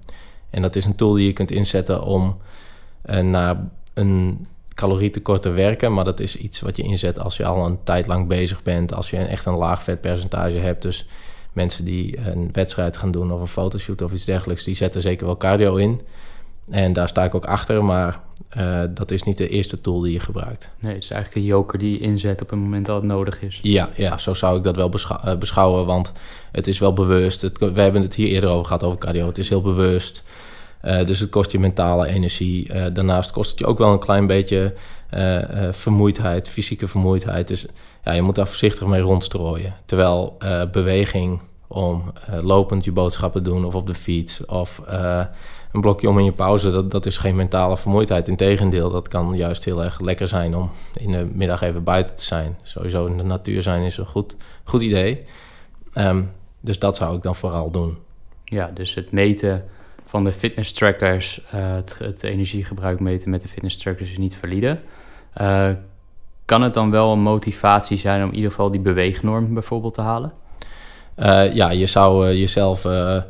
en 0.49 0.61
dat 0.61 0.75
is 0.75 0.85
een 0.85 0.95
tool 0.95 1.13
die 1.13 1.25
je 1.25 1.33
kunt 1.33 1.51
inzetten 1.51 2.03
om 2.03 2.37
uh, 3.09 3.19
naar 3.19 3.69
een 3.93 4.47
calorietekort 4.73 5.41
te 5.41 5.49
werken. 5.49 5.93
Maar 5.93 6.03
dat 6.03 6.19
is 6.19 6.35
iets 6.35 6.59
wat 6.59 6.77
je 6.77 6.83
inzet 6.83 7.19
als 7.19 7.37
je 7.37 7.45
al 7.45 7.65
een 7.65 7.83
tijd 7.83 8.07
lang 8.07 8.27
bezig 8.27 8.63
bent. 8.63 8.93
Als 8.93 9.09
je 9.09 9.17
echt 9.17 9.45
een 9.45 9.55
laag 9.55 9.83
vetpercentage 9.83 10.57
hebt. 10.57 10.81
Dus 10.81 11.07
mensen 11.53 11.85
die 11.85 12.17
een 12.29 12.49
wedstrijd 12.51 12.97
gaan 12.97 13.11
doen 13.11 13.31
of 13.31 13.39
een 13.39 13.47
fotoshoot 13.47 14.01
of 14.01 14.11
iets 14.11 14.25
dergelijks... 14.25 14.63
die 14.63 14.75
zetten 14.75 15.01
zeker 15.01 15.25
wel 15.25 15.37
cardio 15.37 15.75
in. 15.75 16.01
En 16.69 16.93
daar 16.93 17.07
sta 17.07 17.23
ik 17.23 17.35
ook 17.35 17.45
achter, 17.45 17.83
maar 17.83 18.19
uh, 18.57 18.81
dat 18.89 19.11
is 19.11 19.23
niet 19.23 19.37
de 19.37 19.49
eerste 19.49 19.81
tool 19.81 19.99
die 19.99 20.13
je 20.13 20.19
gebruikt. 20.19 20.71
Nee, 20.79 20.93
het 20.93 21.03
is 21.03 21.11
eigenlijk 21.11 21.45
een 21.45 21.51
joker 21.51 21.79
die 21.79 21.91
je 21.91 21.99
inzet 21.99 22.41
op 22.41 22.49
het 22.49 22.59
moment 22.59 22.85
dat 22.85 22.95
het 22.95 23.05
nodig 23.05 23.41
is. 23.41 23.59
Ja, 23.61 23.89
ja 23.95 24.17
zo 24.17 24.33
zou 24.33 24.57
ik 24.57 24.63
dat 24.63 24.75
wel 24.75 24.89
beschou 24.89 25.19
uh, 25.25 25.37
beschouwen, 25.37 25.85
want 25.85 26.11
het 26.51 26.67
is 26.67 26.79
wel 26.79 26.93
bewust. 26.93 27.41
Het, 27.41 27.57
we 27.57 27.81
hebben 27.81 28.01
het 28.01 28.15
hier 28.15 28.27
eerder 28.27 28.49
over 28.49 28.65
gehad 28.65 28.83
over 28.83 28.99
cardio. 28.99 29.27
Het 29.27 29.37
is 29.37 29.49
heel 29.49 29.61
bewust. 29.61 30.23
Uh, 30.83 31.05
dus 31.05 31.19
het 31.19 31.29
kost 31.29 31.51
je 31.51 31.59
mentale 31.59 32.07
energie. 32.07 32.91
daarnaast 32.91 33.31
kost 33.31 33.49
het 33.49 33.59
je 33.59 33.65
ook 33.65 33.77
wel 33.77 33.91
een 33.91 33.99
klein 33.99 34.27
beetje 34.27 34.73
vermoeidheid, 35.71 36.49
fysieke 36.49 36.87
vermoeidheid. 36.87 37.47
Dus 37.47 37.65
ja, 38.03 38.11
je 38.11 38.21
moet 38.21 38.35
daar 38.35 38.47
voorzichtig 38.47 38.87
mee 38.87 39.01
rondstrooien. 39.01 39.75
Terwijl 39.85 40.37
beweging 40.71 41.41
om 41.71 42.03
lopend 42.41 42.85
je 42.85 42.91
boodschappen 42.91 43.43
doen 43.43 43.65
of 43.65 43.75
op 43.75 43.87
de 43.87 43.95
fiets 43.95 44.45
of 44.45 44.81
een 45.71 45.81
blokje 45.81 46.09
om 46.09 46.17
in 46.17 46.25
je 46.25 46.31
pauze, 46.31 46.71
dat, 46.71 46.91
dat 46.91 47.05
is 47.05 47.17
geen 47.17 47.35
mentale 47.35 47.77
vermoeidheid. 47.77 48.27
Integendeel, 48.27 48.89
dat 48.89 49.07
kan 49.07 49.33
juist 49.33 49.65
heel 49.65 49.83
erg 49.83 49.99
lekker 49.99 50.27
zijn 50.27 50.55
om 50.55 50.69
in 50.93 51.11
de 51.11 51.29
middag 51.33 51.61
even 51.61 51.83
buiten 51.83 52.15
te 52.15 52.23
zijn. 52.23 52.57
Sowieso 52.61 53.05
in 53.05 53.17
de 53.17 53.23
natuur 53.23 53.61
zijn 53.61 53.83
is 53.83 53.97
een 53.97 54.05
goed, 54.05 54.35
goed 54.63 54.81
idee. 54.81 55.23
Um, 55.95 56.31
dus 56.61 56.79
dat 56.79 56.95
zou 56.95 57.15
ik 57.15 57.23
dan 57.23 57.35
vooral 57.35 57.71
doen. 57.71 57.97
Ja, 58.43 58.71
dus 58.73 58.93
het 58.93 59.11
meten 59.11 59.65
van 60.05 60.23
de 60.23 60.31
fitness 60.31 60.71
trackers, 60.71 61.41
uh, 61.55 61.75
het, 61.97 62.23
energiegebruik 62.23 62.99
meten 62.99 63.29
met 63.29 63.41
de 63.41 63.47
fitness 63.47 63.77
trackers 63.77 64.11
is 64.11 64.17
niet 64.17 64.35
valide. 64.35 64.79
Kan 66.45 66.61
het 66.61 66.73
dan 66.73 66.91
wel 66.91 67.11
een 67.11 67.21
motivatie 67.21 67.97
zijn 67.97 68.23
om 68.23 68.29
in 68.29 68.35
ieder 68.35 68.49
geval 68.49 68.71
die 68.71 68.81
beweegnorm 68.81 69.53
bijvoorbeeld 69.53 69.93
te 69.93 70.01
halen? 70.01 70.33
Uh, 71.19 71.53
ja, 71.53 71.69
je 71.69 71.85
zou 71.85 72.27
uh, 72.27 72.39
jezelf 72.39 72.85
uh, 72.85 73.21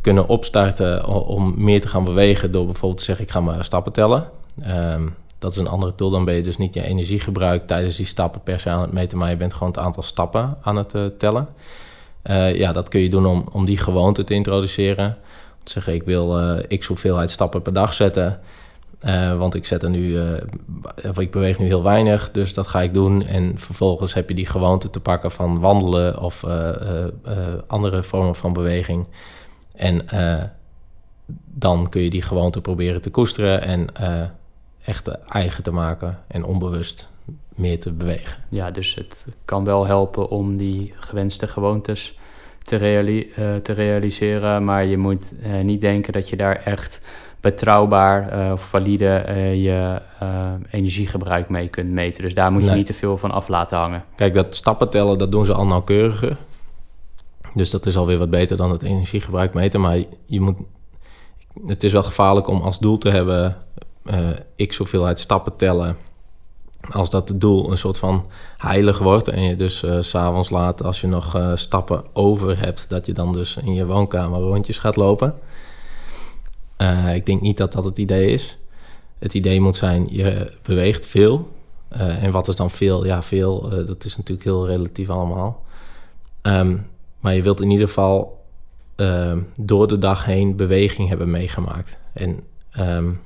kunnen 0.00 0.28
opstarten 0.28 1.06
om 1.06 1.54
meer 1.56 1.80
te 1.80 1.88
gaan 1.88 2.04
bewegen 2.04 2.52
door 2.52 2.64
bijvoorbeeld 2.64 2.98
te 2.98 3.04
zeggen 3.04 3.24
ik 3.24 3.30
ga 3.30 3.40
maar 3.40 3.64
stappen 3.64 3.92
tellen. 3.92 4.28
Um, 4.68 5.14
dat 5.38 5.52
is 5.52 5.58
een 5.58 5.68
andere 5.68 5.94
tool. 5.94 6.10
Dan 6.10 6.24
ben 6.24 6.34
je 6.34 6.42
dus 6.42 6.56
niet 6.56 6.74
je 6.74 6.84
energiegebruik 6.84 7.66
tijdens 7.66 7.96
die 7.96 8.06
stappen 8.06 8.42
per 8.42 8.60
se 8.60 8.70
aan 8.70 8.80
het 8.80 8.92
meten, 8.92 9.18
maar 9.18 9.30
je 9.30 9.36
bent 9.36 9.52
gewoon 9.52 9.68
het 9.68 9.78
aantal 9.78 10.02
stappen 10.02 10.56
aan 10.62 10.76
het 10.76 11.18
tellen. 11.18 11.48
ja, 12.54 12.72
dat 12.72 12.88
kun 12.88 13.00
je 13.00 13.08
doen 13.08 13.26
om, 13.26 13.44
om 13.52 13.64
die 13.64 13.78
gewoonte 13.78 14.24
te 14.24 14.34
introduceren. 14.34 15.06
Om 15.06 15.64
te 15.64 15.72
zeggen 15.72 15.94
ik 15.94 16.02
wil 16.02 16.58
x 16.78 16.86
hoeveelheid 16.86 17.30
stappen 17.30 17.62
per 17.62 17.72
dag 17.72 17.92
zetten. 17.92 18.40
Uh, 19.02 19.38
want 19.38 19.54
ik 19.54 19.66
zet 19.66 19.82
er 19.82 19.90
nu, 19.90 20.08
uh, 20.08 20.22
of 21.08 21.18
ik 21.18 21.30
beweeg 21.30 21.58
nu 21.58 21.66
heel 21.66 21.82
weinig, 21.82 22.30
dus 22.30 22.54
dat 22.54 22.66
ga 22.66 22.82
ik 22.82 22.94
doen. 22.94 23.22
En 23.22 23.58
vervolgens 23.58 24.14
heb 24.14 24.28
je 24.28 24.34
die 24.34 24.46
gewoonte 24.46 24.90
te 24.90 25.00
pakken 25.00 25.30
van 25.30 25.60
wandelen 25.60 26.20
of 26.20 26.42
uh, 26.42 26.70
andere 27.66 28.02
vormen 28.02 28.34
van 28.34 28.52
beweging. 28.52 29.06
En 29.74 30.04
dan 31.44 31.88
kun 31.88 32.02
je 32.02 32.10
die 32.10 32.22
gewoonte 32.22 32.60
proberen 32.60 33.00
te 33.00 33.10
koesteren 33.10 33.62
en 33.62 33.86
echt 34.84 35.08
eigen 35.08 35.62
te 35.62 35.72
maken 35.72 36.18
en 36.26 36.44
onbewust 36.44 37.10
meer 37.48 37.80
te 37.80 37.92
bewegen. 37.92 38.36
Ja, 38.48 38.70
dus 38.70 38.94
het 38.94 39.26
kan 39.44 39.64
wel 39.64 39.86
helpen 39.86 40.30
om 40.30 40.56
die 40.56 40.92
gewenste 40.96 41.46
gewoontes 41.48 42.18
te, 42.62 43.58
te 43.62 43.72
realiseren, 43.72 44.64
maar 44.64 44.84
je 44.84 44.98
moet 44.98 45.34
niet 45.62 45.80
denken 45.80 46.12
dat 46.12 46.28
je 46.28 46.36
daar 46.36 46.56
echt 46.56 47.00
betrouwbaar 47.44 48.46
uh, 48.46 48.52
of 48.52 48.62
valide 48.62 49.24
uh, 49.28 49.54
je 49.64 50.00
uh, 50.22 50.52
energiegebruik 50.70 51.48
mee 51.48 51.68
kunt 51.68 51.90
meten. 51.90 52.22
Dus 52.22 52.34
daar 52.34 52.52
moet 52.52 52.64
je 52.64 52.70
niet 52.70 52.86
te 52.86 52.94
veel 52.94 53.16
van 53.16 53.30
af 53.30 53.48
laten 53.48 53.78
hangen. 53.78 54.04
Kijk, 54.16 54.34
dat 54.34 54.54
stappen 54.54 54.90
tellen, 54.90 55.18
dat 55.18 55.32
doen 55.32 55.44
ze 55.44 55.52
al 55.52 55.66
nauwkeuriger. 55.66 56.36
Dus 57.54 57.70
dat 57.70 57.86
is 57.86 57.96
alweer 57.96 58.18
wat 58.18 58.30
beter 58.30 58.56
dan 58.56 58.70
het 58.70 58.82
energiegebruik 58.82 59.54
meten. 59.54 59.80
Maar 59.80 59.96
je 60.26 60.40
moet, 60.40 60.56
het 61.66 61.84
is 61.84 61.92
wel 61.92 62.02
gevaarlijk 62.02 62.48
om 62.48 62.60
als 62.60 62.78
doel 62.78 62.98
te 62.98 63.10
hebben 63.10 63.56
x 64.56 64.76
hoeveelheid 64.76 65.18
stappen 65.18 65.56
tellen. 65.56 65.96
Als 66.90 67.10
dat 67.10 67.28
het 67.28 67.40
doel 67.40 67.70
een 67.70 67.78
soort 67.78 67.98
van 67.98 68.26
heilig 68.56 68.98
wordt 68.98 69.28
en 69.28 69.42
je 69.42 69.56
dus 69.56 69.84
s 70.00 70.08
s'avonds 70.08 70.50
laat, 70.50 70.82
als 70.82 71.00
je 71.00 71.06
nog 71.06 71.52
stappen 71.54 72.04
over 72.12 72.58
hebt, 72.58 72.88
dat 72.88 73.06
je 73.06 73.12
dan 73.12 73.32
dus 73.32 73.56
in 73.56 73.74
je 73.74 73.86
woonkamer 73.86 74.40
rondjes 74.40 74.78
gaat 74.78 74.96
lopen. 74.96 75.34
Uh, 76.78 77.14
ik 77.14 77.26
denk 77.26 77.40
niet 77.40 77.56
dat 77.56 77.72
dat 77.72 77.84
het 77.84 77.98
idee 77.98 78.30
is. 78.30 78.58
Het 79.18 79.34
idee 79.34 79.60
moet 79.60 79.76
zijn, 79.76 80.06
je 80.10 80.52
beweegt 80.62 81.06
veel. 81.06 81.48
Uh, 81.96 82.22
en 82.22 82.30
wat 82.30 82.48
is 82.48 82.56
dan 82.56 82.70
veel? 82.70 83.06
Ja, 83.06 83.22
veel, 83.22 83.72
uh, 83.72 83.86
dat 83.86 84.04
is 84.04 84.16
natuurlijk 84.16 84.44
heel 84.44 84.66
relatief 84.66 85.10
allemaal. 85.10 85.62
Um, 86.42 86.86
maar 87.20 87.34
je 87.34 87.42
wilt 87.42 87.60
in 87.60 87.70
ieder 87.70 87.86
geval 87.86 88.44
ehm, 88.96 89.38
door 89.60 89.88
de 89.88 89.98
dag 89.98 90.24
heen 90.24 90.56
beweging 90.56 91.08
hebben 91.08 91.30
meegemaakt. 91.30 91.98
En 92.12 92.40
um, 92.80 93.20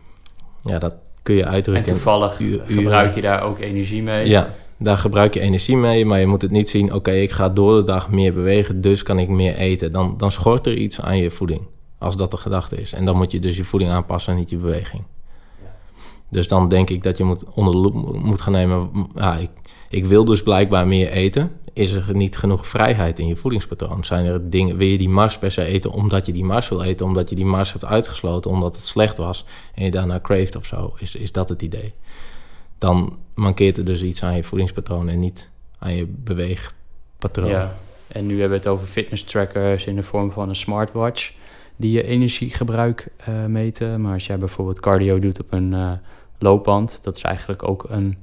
ja, 0.64 0.78
dat 0.78 0.94
kun 1.22 1.34
je 1.34 1.44
uitdrukken. 1.44 1.86
En 1.86 1.92
toevallig 1.92 2.40
gebruik 2.66 3.14
je 3.14 3.20
daar 3.20 3.42
ook 3.42 3.58
energie 3.58 4.02
mee? 4.02 4.28
Ja, 4.28 4.54
daar 4.76 4.98
gebruik 4.98 5.34
je 5.34 5.40
energie 5.40 5.76
mee, 5.76 6.04
maar 6.04 6.20
je 6.20 6.26
moet 6.26 6.42
het 6.42 6.50
niet 6.50 6.68
zien... 6.68 6.86
oké, 6.86 6.96
okay, 6.96 7.22
ik 7.22 7.30
ga 7.30 7.48
door 7.48 7.76
de 7.76 7.82
dag 7.82 8.10
meer 8.10 8.34
bewegen, 8.34 8.80
dus 8.80 9.02
kan 9.02 9.18
ik 9.18 9.28
meer 9.28 9.56
eten. 9.56 9.92
Dan, 9.92 10.14
dan 10.16 10.30
schort 10.30 10.66
er 10.66 10.76
iets 10.76 11.00
aan 11.00 11.18
je 11.18 11.30
voeding. 11.30 11.60
Als 11.98 12.16
dat 12.16 12.30
de 12.30 12.36
gedachte 12.36 12.80
is. 12.80 12.92
En 12.92 13.04
dan 13.04 13.16
moet 13.16 13.32
je 13.32 13.38
dus 13.38 13.56
je 13.56 13.64
voeding 13.64 13.90
aanpassen 13.90 14.32
en 14.32 14.38
niet 14.38 14.50
je 14.50 14.56
beweging. 14.56 15.02
Ja. 15.62 15.70
Dus 16.28 16.48
dan 16.48 16.68
denk 16.68 16.90
ik 16.90 17.02
dat 17.02 17.16
je 17.16 17.24
moet 17.24 17.44
onder 17.44 17.72
de 17.72 17.78
loep 17.78 18.22
moet 18.22 18.40
gaan 18.40 18.52
nemen. 18.52 18.90
Ja, 19.14 19.36
ik, 19.36 19.50
ik 19.88 20.04
wil 20.04 20.24
dus 20.24 20.42
blijkbaar 20.42 20.86
meer 20.86 21.10
eten. 21.10 21.52
Is 21.72 21.92
er 21.92 22.04
niet 22.12 22.36
genoeg 22.36 22.66
vrijheid 22.66 23.18
in 23.18 23.26
je 23.26 23.36
voedingspatroon? 23.36 24.04
Zijn 24.04 24.26
er 24.26 24.50
dingen, 24.50 24.76
wil 24.76 24.86
je 24.86 24.98
die 24.98 25.08
mars 25.08 25.38
per 25.38 25.52
se 25.52 25.64
eten 25.64 25.92
omdat 25.92 26.26
je 26.26 26.32
die 26.32 26.44
mars 26.44 26.68
wil 26.68 26.82
eten, 26.82 27.06
omdat 27.06 27.28
je 27.28 27.36
die 27.36 27.44
mars 27.44 27.72
hebt 27.72 27.84
uitgesloten, 27.84 28.50
omdat 28.50 28.76
het 28.76 28.86
slecht 28.86 29.16
was 29.18 29.44
en 29.74 29.84
je 29.84 29.90
daarna 29.90 30.20
craved 30.20 30.56
of 30.56 30.66
zo? 30.66 30.94
Is, 30.98 31.14
is 31.14 31.32
dat 31.32 31.48
het 31.48 31.62
idee? 31.62 31.94
Dan 32.78 33.18
mankeert 33.34 33.76
er 33.76 33.84
dus 33.84 34.02
iets 34.02 34.22
aan 34.22 34.36
je 34.36 34.44
voedingspatroon 34.44 35.08
en 35.08 35.18
niet 35.18 35.50
aan 35.78 35.94
je 35.94 36.06
beweegpatroon. 36.06 37.48
Ja, 37.48 37.74
en 38.08 38.26
nu 38.26 38.40
hebben 38.40 38.58
we 38.58 38.64
het 38.64 38.74
over 38.74 38.86
fitness 38.86 39.22
trackers 39.22 39.86
in 39.86 39.96
de 39.96 40.02
vorm 40.02 40.32
van 40.32 40.48
een 40.48 40.56
smartwatch 40.56 41.32
die 41.78 41.92
je 41.92 42.02
energiegebruik 42.02 43.08
uh, 43.28 43.44
meten. 43.44 44.00
Maar 44.00 44.12
als 44.12 44.26
jij 44.26 44.38
bijvoorbeeld 44.38 44.80
cardio 44.80 45.18
doet 45.18 45.40
op 45.40 45.52
een 45.52 45.72
uh, 45.72 45.92
loopband, 46.38 46.98
dat 47.02 47.16
is 47.16 47.22
eigenlijk 47.22 47.68
ook 47.68 47.86
een 47.88 48.16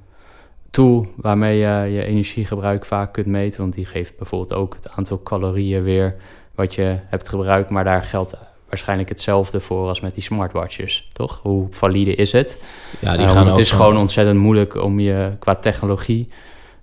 tool 0.70 1.08
waarmee 1.16 1.58
je 1.58 1.94
je 1.94 2.04
energiegebruik 2.04 2.86
vaak 2.86 3.14
kunt 3.14 3.26
meten. 3.26 3.62
Want 3.62 3.74
die 3.74 3.86
geeft 3.86 4.18
bijvoorbeeld 4.18 4.54
ook 4.54 4.76
het 4.76 4.90
aantal 4.90 5.24
calorieën 5.24 5.84
weer 5.84 6.16
wat 6.56 6.76
je 6.76 6.98
hebt 7.06 7.30
gebruikt. 7.30 7.70
Maar 7.70 7.84
daar 7.84 8.04
geldt 8.04 8.34
waarschijnlijk 8.68 9.10
hetzelfde 9.10 9.60
voor 9.60 9.88
als 9.88 10.00
met 10.00 10.14
die 10.14 10.24
smartwatches, 10.24 11.08
toch? 11.14 11.40
Hoe 11.42 11.68
valide 11.70 12.16
is 12.16 12.32
het? 12.32 12.60
Ja, 13.00 13.18
die 13.18 13.26
uh, 13.26 13.34
want 13.34 13.48
het 13.48 13.58
is 13.58 13.72
gewoon 13.72 13.98
ontzettend 13.98 14.40
moeilijk 14.40 14.76
om 14.76 15.00
je 15.00 15.32
qua 15.40 15.56
technologie 15.56 16.30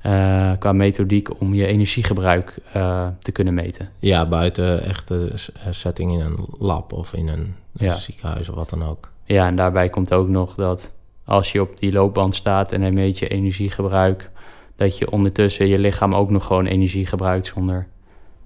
uh, 0.06 0.52
qua 0.58 0.72
methodiek 0.72 1.40
om 1.40 1.54
je 1.54 1.66
energiegebruik 1.66 2.58
uh, 2.76 3.06
te 3.18 3.32
kunnen 3.32 3.54
meten. 3.54 3.88
Ja, 3.98 4.26
buiten 4.26 4.84
echte 4.84 5.32
setting 5.70 6.12
in 6.12 6.20
een 6.20 6.46
lab 6.58 6.92
of 6.92 7.12
in 7.12 7.28
een 7.28 7.54
ja. 7.72 7.94
ziekenhuis 7.94 8.48
of 8.48 8.54
wat 8.54 8.70
dan 8.70 8.84
ook. 8.84 9.10
Ja, 9.24 9.46
en 9.46 9.56
daarbij 9.56 9.88
komt 9.88 10.14
ook 10.14 10.28
nog 10.28 10.54
dat 10.54 10.92
als 11.24 11.52
je 11.52 11.60
op 11.60 11.78
die 11.78 11.92
loopband 11.92 12.34
staat 12.34 12.72
en 12.72 12.80
hij 12.80 12.92
meet 12.92 13.18
je 13.18 13.28
energiegebruik, 13.28 14.30
dat 14.76 14.98
je 14.98 15.10
ondertussen 15.10 15.66
je 15.66 15.78
lichaam 15.78 16.14
ook 16.14 16.30
nog 16.30 16.44
gewoon 16.44 16.66
energie 16.66 17.06
gebruikt 17.06 17.46
zonder. 17.46 17.86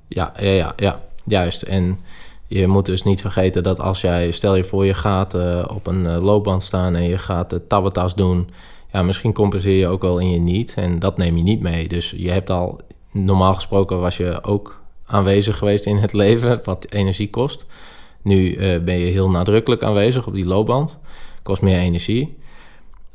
Ja, 0.09 0.33
ja, 0.41 0.51
ja, 0.51 0.73
ja, 0.77 1.01
juist. 1.25 1.63
En 1.63 1.99
je 2.47 2.67
moet 2.67 2.87
dus 2.87 3.03
niet 3.03 3.21
vergeten 3.21 3.63
dat 3.63 3.81
als 3.81 4.01
jij, 4.01 4.31
stel 4.31 4.55
je 4.55 4.65
voor, 4.65 4.87
je 4.87 4.95
gaat 4.95 5.35
uh, 5.35 5.65
op 5.69 5.87
een 5.87 6.19
loopband 6.19 6.63
staan 6.63 6.95
en 6.95 7.03
je 7.03 7.19
gaat 7.19 7.51
de 7.51 7.67
tabbatas 7.67 8.15
doen 8.15 8.51
ja, 8.97 9.03
misschien 9.03 9.33
compenseer 9.33 9.79
je 9.79 9.87
ook 9.87 10.03
wel 10.03 10.19
in 10.19 10.31
je 10.31 10.39
niet. 10.39 10.75
En 10.77 10.99
dat 10.99 11.17
neem 11.17 11.37
je 11.37 11.43
niet 11.43 11.61
mee. 11.61 11.89
Dus 11.89 12.15
je 12.17 12.31
hebt 12.31 12.51
al, 12.51 12.81
normaal 13.13 13.55
gesproken 13.55 14.01
was 14.01 14.17
je 14.17 14.45
ook 14.45 14.83
aanwezig 15.07 15.59
geweest 15.59 15.87
in 15.87 15.97
het 15.97 16.13
leven, 16.13 16.61
wat 16.65 16.91
energie 16.91 17.31
kost. 17.31 17.67
Nu 18.23 18.55
uh, 18.55 18.85
ben 18.85 18.99
je 18.99 19.11
heel 19.11 19.31
nadrukkelijk 19.31 19.83
aanwezig 19.83 20.27
op 20.27 20.35
die 20.35 20.47
loopband. 20.47 20.99
Kost 21.43 21.63
meer 21.63 21.79
energie. 21.79 22.37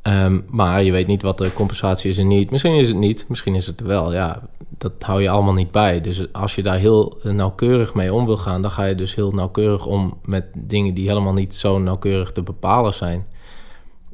Um, 0.03 0.45
maar 0.47 0.83
je 0.83 0.91
weet 0.91 1.07
niet 1.07 1.21
wat 1.21 1.37
de 1.37 1.53
compensatie 1.53 2.09
is 2.09 2.17
en 2.17 2.27
niet. 2.27 2.51
Misschien 2.51 2.75
is 2.75 2.87
het 2.87 2.97
niet, 2.97 3.25
misschien 3.27 3.55
is 3.55 3.67
het 3.67 3.81
wel. 3.81 4.13
Ja, 4.13 4.41
dat 4.77 4.93
hou 4.99 5.21
je 5.21 5.29
allemaal 5.29 5.53
niet 5.53 5.71
bij. 5.71 6.01
Dus 6.01 6.33
als 6.33 6.55
je 6.55 6.63
daar 6.63 6.77
heel 6.77 7.19
nauwkeurig 7.23 7.93
mee 7.93 8.13
om 8.13 8.25
wil 8.25 8.37
gaan, 8.37 8.61
dan 8.61 8.71
ga 8.71 8.83
je 8.83 8.95
dus 8.95 9.15
heel 9.15 9.31
nauwkeurig 9.31 9.85
om 9.85 10.17
met 10.25 10.45
dingen 10.55 10.93
die 10.93 11.07
helemaal 11.07 11.33
niet 11.33 11.55
zo 11.55 11.79
nauwkeurig 11.79 12.31
te 12.31 12.41
bepalen 12.41 12.93
zijn. 12.93 13.25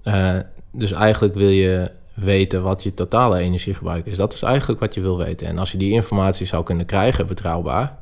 Uh, 0.04 0.38
dus 0.78 0.92
eigenlijk 0.92 1.34
wil 1.34 1.50
je 1.50 1.92
weten 2.14 2.64
wat 2.64 2.84
je 2.84 2.94
totale 2.94 3.38
energiegebruik 3.38 4.06
is. 4.06 4.18
Dat 4.18 4.34
is 4.34 4.42
eigenlijk 4.42 4.80
wat 4.80 4.94
je 4.94 5.02
wil 5.02 5.18
weten. 5.18 5.48
En 5.48 5.58
als 5.58 5.72
je 5.72 5.78
die 5.78 5.92
informatie 5.92 6.46
zou 6.46 6.64
kunnen 6.64 6.86
krijgen, 6.86 7.28
betrouwbaar 7.28 7.98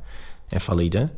en 0.47 0.61
valide, 0.61 1.09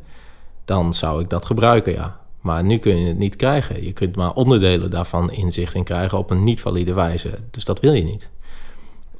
dan 0.64 0.94
zou 0.94 1.22
ik 1.22 1.30
dat 1.30 1.44
gebruiken, 1.44 1.92
ja. 1.92 2.20
Maar 2.40 2.64
nu 2.64 2.78
kun 2.78 3.00
je 3.00 3.08
het 3.08 3.18
niet 3.18 3.36
krijgen. 3.36 3.84
Je 3.84 3.92
kunt 3.92 4.16
maar 4.16 4.32
onderdelen 4.32 4.90
daarvan 4.90 5.30
inzicht 5.30 5.74
in 5.74 5.84
krijgen 5.84 6.18
op 6.18 6.30
een 6.30 6.44
niet 6.44 6.60
valide 6.60 6.94
wijze. 6.94 7.30
Dus 7.50 7.64
dat 7.64 7.80
wil 7.80 7.92
je 7.92 8.04
niet. 8.04 8.30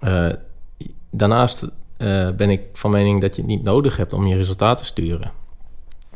Uh, 0.01 0.27
daarnaast 1.11 1.63
uh, 1.63 2.31
ben 2.31 2.51
ik 2.51 2.61
van 2.73 2.91
mening 2.91 3.21
dat 3.21 3.35
je 3.35 3.41
het 3.41 3.51
niet 3.51 3.63
nodig 3.63 3.97
hebt 3.97 4.13
om 4.13 4.27
je 4.27 4.37
resultaten 4.37 4.85
te 4.85 4.91
sturen. 4.91 5.33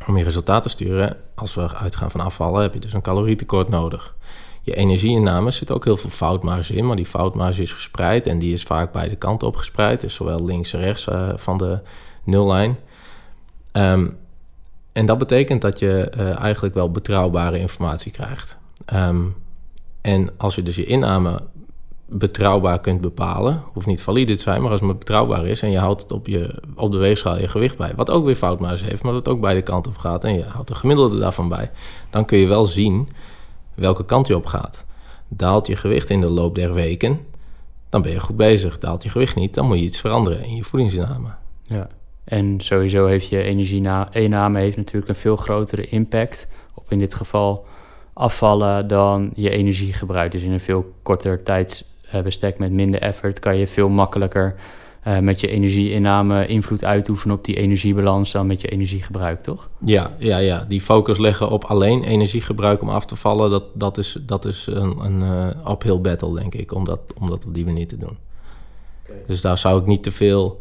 Om 0.07 0.17
je 0.17 0.23
resultaten 0.23 0.61
te 0.61 0.69
sturen, 0.69 1.17
als 1.35 1.53
we 1.53 1.75
uitgaan 1.75 2.11
van 2.11 2.19
afvallen, 2.19 2.61
heb 2.61 2.73
je 2.73 2.79
dus 2.79 2.93
een 2.93 3.01
calorietekort 3.01 3.69
nodig 3.69 4.15
je 4.65 4.75
energieinname 4.75 5.51
zit 5.51 5.71
ook 5.71 5.83
heel 5.83 5.97
veel 5.97 6.09
foutmarge 6.09 6.73
in, 6.73 6.85
maar 6.85 6.95
die 6.95 7.05
foutmarge 7.05 7.61
is 7.61 7.73
gespreid 7.73 8.27
en 8.27 8.39
die 8.39 8.53
is 8.53 8.63
vaak 8.63 8.91
beide 8.91 9.15
kanten 9.15 9.47
op 9.47 9.55
gespreid, 9.55 10.01
dus 10.01 10.15
zowel 10.15 10.45
links 10.45 10.73
en 10.73 10.79
rechts 10.79 11.07
uh, 11.07 11.29
van 11.35 11.57
de 11.57 11.79
nullijn. 12.23 12.77
Um, 13.71 14.17
en 14.91 15.05
dat 15.05 15.17
betekent 15.17 15.61
dat 15.61 15.79
je 15.79 16.11
uh, 16.17 16.39
eigenlijk 16.39 16.73
wel 16.73 16.91
betrouwbare 16.91 17.59
informatie 17.59 18.11
krijgt. 18.11 18.57
Um, 18.93 19.35
en 20.01 20.29
als 20.37 20.55
je 20.55 20.63
dus 20.63 20.75
je 20.75 20.85
inname 20.85 21.39
betrouwbaar 22.05 22.79
kunt 22.79 23.01
bepalen, 23.01 23.63
hoeft 23.73 23.85
niet 23.85 24.01
valide 24.01 24.35
te 24.35 24.41
zijn, 24.41 24.61
maar 24.61 24.71
als 24.71 24.79
het 24.79 24.99
betrouwbaar 24.99 25.45
is 25.45 25.61
en 25.61 25.71
je 25.71 25.77
houdt 25.77 26.01
het 26.01 26.11
op, 26.11 26.27
je, 26.27 26.61
op 26.75 26.91
de 26.91 26.97
weegschaal 26.97 27.39
je 27.39 27.47
gewicht 27.47 27.77
bij, 27.77 27.93
wat 27.95 28.09
ook 28.09 28.25
weer 28.25 28.35
foutmarge 28.35 28.85
heeft, 28.85 29.03
maar 29.03 29.13
dat 29.13 29.27
ook 29.27 29.41
beide 29.41 29.61
kanten 29.61 29.91
op 29.91 29.97
gaat 29.97 30.23
en 30.23 30.33
je 30.33 30.43
houdt 30.43 30.67
de 30.67 30.75
gemiddelde 30.75 31.19
daarvan 31.19 31.49
bij, 31.49 31.71
dan 32.09 32.25
kun 32.25 32.37
je 32.37 32.47
wel 32.47 32.65
zien 32.65 33.09
welke 33.75 34.05
kant 34.05 34.27
je 34.27 34.35
op 34.35 34.45
gaat. 34.45 34.85
Daalt 35.27 35.67
je 35.67 35.75
gewicht 35.75 36.09
in 36.09 36.21
de 36.21 36.29
loop 36.29 36.55
der 36.55 36.73
weken, 36.73 37.19
dan 37.89 38.01
ben 38.01 38.11
je 38.11 38.19
goed 38.19 38.37
bezig. 38.37 38.77
Daalt 38.77 39.03
je 39.03 39.09
gewicht 39.09 39.35
niet, 39.35 39.53
dan 39.53 39.65
moet 39.65 39.77
je 39.77 39.83
iets 39.83 39.99
veranderen 39.99 40.43
in 40.43 40.55
je 40.55 40.63
voedingsinname. 40.63 41.27
Ja, 41.63 41.87
en 42.23 42.61
sowieso 42.61 43.05
heeft 43.05 43.27
je 43.27 43.43
energieinname 43.43 44.59
heeft 44.59 44.77
natuurlijk 44.77 45.07
een 45.07 45.15
veel 45.15 45.35
grotere 45.35 45.87
impact 45.87 46.47
op 46.73 46.91
in 46.91 46.99
dit 46.99 47.13
geval 47.13 47.65
afvallen 48.13 48.87
dan 48.87 49.31
je 49.35 49.49
energiegebruik. 49.49 50.31
Dus 50.31 50.41
in 50.41 50.51
een 50.51 50.59
veel 50.59 50.93
korter 51.01 51.43
tijds, 51.43 51.91
bestek 52.23 52.57
met 52.57 52.71
minder 52.71 53.01
effort 53.01 53.39
kan 53.39 53.57
je 53.57 53.67
veel 53.67 53.89
makkelijker 53.89 54.55
uh, 55.07 55.19
met 55.19 55.39
je 55.39 55.47
energieinname 55.47 56.47
invloed 56.47 56.83
uitoefenen 56.83 57.35
op 57.35 57.45
die 57.45 57.55
energiebalans 57.55 58.31
dan 58.31 58.47
met 58.47 58.61
je 58.61 58.67
energiegebruik, 58.67 59.41
toch? 59.41 59.69
Ja, 59.85 60.11
ja, 60.17 60.37
ja. 60.37 60.65
die 60.67 60.81
focus 60.81 61.17
leggen 61.17 61.49
op 61.49 61.63
alleen 61.63 62.03
energiegebruik 62.03 62.81
om 62.81 62.89
af 62.89 63.05
te 63.05 63.15
vallen, 63.15 63.49
dat, 63.49 63.63
dat 63.73 63.97
is, 63.97 64.17
dat 64.21 64.45
is 64.45 64.67
een, 64.67 64.99
een 64.99 65.21
uh, 65.21 65.71
uphill 65.71 65.99
battle, 65.99 66.33
denk 66.39 66.53
ik, 66.53 66.73
om 66.73 66.85
dat, 66.85 66.99
om 67.19 67.29
dat 67.29 67.45
op 67.45 67.53
die 67.53 67.65
manier 67.65 67.87
te 67.87 67.97
doen. 67.97 68.17
Okay. 69.03 69.21
Dus 69.27 69.41
daar 69.41 69.57
zou 69.57 69.79
ik 69.79 69.85
niet 69.85 70.03
te 70.03 70.11
veel, 70.11 70.59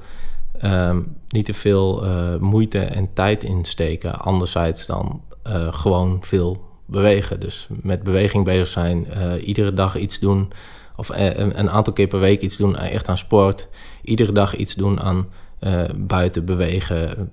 um, 0.65 1.17
niet 1.29 1.45
te 1.45 1.55
veel 1.55 2.07
uh, 2.07 2.37
moeite 2.37 2.79
en 2.79 3.09
tijd 3.13 3.45
in 3.45 3.65
steken. 3.65 4.19
Anderzijds 4.19 4.87
dan 4.87 5.23
gewoon 5.71 6.19
veel 6.21 6.65
bewegen. 6.87 7.41
Dus 7.41 7.69
met 7.83 8.03
beweging 8.03 8.45
bezig 8.45 8.69
zijn, 8.69 9.07
iedere 9.41 9.73
dag 9.73 9.97
iets 9.97 10.19
doen 10.19 10.53
of 10.97 11.09
een, 11.09 11.59
een 11.59 11.71
aantal 11.71 11.93
keer 11.93 12.07
per 12.07 12.21
week 12.21 12.41
iets 12.41 12.57
doen 12.57 12.77
echt 12.77 13.09
aan 13.09 13.19
sport 13.19 13.69
iedere 14.03 14.33
dag 14.33 14.57
iets 14.57 14.75
doen 14.75 15.01
aan 15.01 15.29
uh, 15.61 15.85
buiten 15.97 16.45
bewegen 16.45 17.31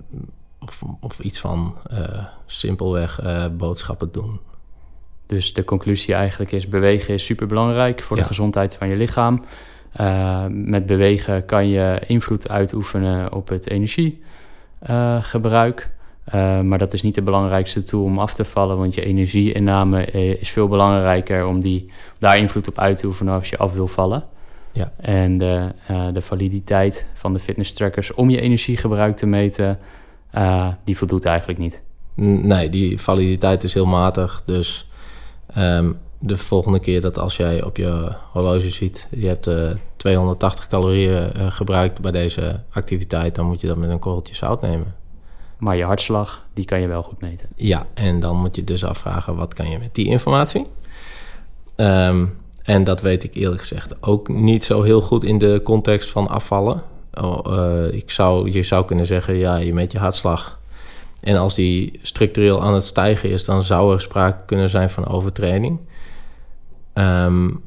of, 0.58 0.82
of 1.00 1.18
iets 1.18 1.40
van 1.40 1.76
uh, 1.92 1.98
simpelweg 2.46 3.22
uh, 3.22 3.44
boodschappen 3.56 4.12
doen. 4.12 4.40
Dus 5.26 5.54
de 5.54 5.64
conclusie 5.64 6.14
eigenlijk 6.14 6.52
is: 6.52 6.68
bewegen 6.68 7.14
is 7.14 7.24
super 7.24 7.46
belangrijk 7.46 8.02
voor 8.02 8.16
de 8.16 8.24
gezondheid 8.24 8.74
van 8.74 8.88
je 8.88 8.96
lichaam. 8.96 9.44
met 10.48 10.86
bewegen 10.86 11.44
kan 11.44 11.68
je 11.68 12.02
invloed 12.06 12.48
uitoefenen 12.48 13.32
op 13.32 13.48
het 13.48 13.70
energiegebruik. 13.70 15.98
Maar 16.62 16.78
dat 16.78 16.92
is 16.92 17.02
niet 17.02 17.14
de 17.14 17.22
belangrijkste 17.22 17.82
tool 17.82 18.02
om 18.02 18.18
af 18.18 18.34
te 18.34 18.44
vallen, 18.44 18.76
want 18.76 18.94
je 18.94 19.04
energieinname 19.04 20.04
is 20.40 20.50
veel 20.50 20.68
belangrijker 20.68 21.46
om 21.46 21.60
die, 21.60 21.90
daar 22.18 22.38
invloed 22.38 22.68
op 22.68 22.78
uit 22.78 22.98
te 22.98 23.06
oefenen 23.06 23.34
als 23.34 23.50
je 23.50 23.58
af 23.58 23.72
wil 23.72 23.86
vallen. 23.86 24.24
Ja. 24.72 24.92
En 24.96 25.38
de, 25.38 25.68
uh, 25.90 26.06
de 26.12 26.20
validiteit 26.20 27.06
van 27.14 27.32
de 27.32 27.38
fitness 27.38 27.72
trackers 27.72 28.14
om 28.14 28.30
je 28.30 28.40
energiegebruik 28.40 29.16
te 29.16 29.26
meten, 29.26 29.78
uh, 30.34 30.68
die 30.84 30.96
voldoet 30.96 31.24
eigenlijk 31.24 31.58
niet. 31.58 31.82
Nee, 32.14 32.68
die 32.68 33.00
validiteit 33.00 33.64
is 33.64 33.74
heel 33.74 33.86
matig. 33.86 34.42
Dus 34.44 34.88
um, 35.58 35.98
de 36.18 36.36
volgende 36.36 36.78
keer 36.78 37.00
dat 37.00 37.18
als 37.18 37.36
jij 37.36 37.64
op 37.64 37.76
je 37.76 38.12
horloge 38.32 38.70
ziet, 38.70 39.08
je 39.10 39.26
hebt 39.26 39.46
uh, 39.46 39.70
280 39.96 40.68
calorieën 40.68 41.52
gebruikt 41.52 42.00
bij 42.00 42.12
deze 42.12 42.60
activiteit, 42.70 43.34
dan 43.34 43.46
moet 43.46 43.60
je 43.60 43.66
dat 43.66 43.76
met 43.76 43.90
een 43.90 43.98
korreltje 43.98 44.34
zout 44.34 44.60
nemen. 44.60 44.94
Maar 45.60 45.76
je 45.76 45.84
hartslag, 45.84 46.46
die 46.54 46.64
kan 46.64 46.80
je 46.80 46.86
wel 46.86 47.02
goed 47.02 47.20
meten. 47.20 47.48
Ja, 47.56 47.86
en 47.94 48.20
dan 48.20 48.36
moet 48.36 48.56
je 48.56 48.64
dus 48.64 48.84
afvragen, 48.84 49.36
wat 49.36 49.54
kan 49.54 49.70
je 49.70 49.78
met 49.78 49.94
die 49.94 50.06
informatie? 50.06 50.66
Um, 51.76 52.38
en 52.62 52.84
dat 52.84 53.00
weet 53.00 53.24
ik 53.24 53.34
eerlijk 53.34 53.60
gezegd 53.60 54.02
ook 54.02 54.28
niet 54.28 54.64
zo 54.64 54.82
heel 54.82 55.00
goed 55.00 55.24
in 55.24 55.38
de 55.38 55.60
context 55.64 56.10
van 56.10 56.28
afvallen. 56.28 56.82
Oh, 57.14 57.38
uh, 57.48 57.92
ik 57.92 58.10
zou, 58.10 58.50
je 58.50 58.62
zou 58.62 58.84
kunnen 58.84 59.06
zeggen, 59.06 59.36
ja, 59.36 59.56
je 59.56 59.74
meet 59.74 59.92
je 59.92 59.98
hartslag. 59.98 60.58
En 61.20 61.36
als 61.36 61.54
die 61.54 61.98
structureel 62.02 62.62
aan 62.62 62.74
het 62.74 62.84
stijgen 62.84 63.30
is, 63.30 63.44
dan 63.44 63.62
zou 63.62 63.94
er 63.94 64.00
sprake 64.00 64.38
kunnen 64.46 64.68
zijn 64.68 64.90
van 64.90 65.06
overtraining. 65.06 65.78
Um, 66.94 67.62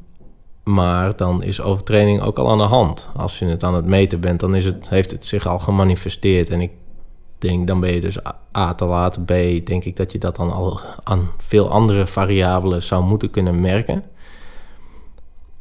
maar 0.64 1.16
dan 1.16 1.42
is 1.42 1.60
overtraining 1.60 2.22
ook 2.22 2.38
al 2.38 2.50
aan 2.50 2.58
de 2.58 2.64
hand. 2.64 3.08
Als 3.16 3.38
je 3.38 3.46
het 3.46 3.62
aan 3.62 3.74
het 3.74 3.86
meten 3.86 4.20
bent, 4.20 4.40
dan 4.40 4.54
is 4.54 4.64
het, 4.64 4.88
heeft 4.88 5.10
het 5.10 5.26
zich 5.26 5.46
al 5.46 5.58
gemanifesteerd. 5.58 6.50
En 6.50 6.60
ik 6.60 6.70
denk, 7.44 7.66
dan 7.66 7.80
ben 7.80 7.94
je 7.94 8.00
dus 8.00 8.18
A 8.56 8.74
te 8.74 8.84
laat. 8.84 9.24
B, 9.24 9.28
denk 9.64 9.84
ik 9.84 9.96
dat 9.96 10.12
je 10.12 10.18
dat 10.18 10.36
dan 10.36 10.52
al 10.52 10.80
aan 11.02 11.30
veel 11.36 11.70
andere 11.70 12.06
variabelen 12.06 12.82
zou 12.82 13.04
moeten 13.04 13.30
kunnen 13.30 13.60
merken. 13.60 14.04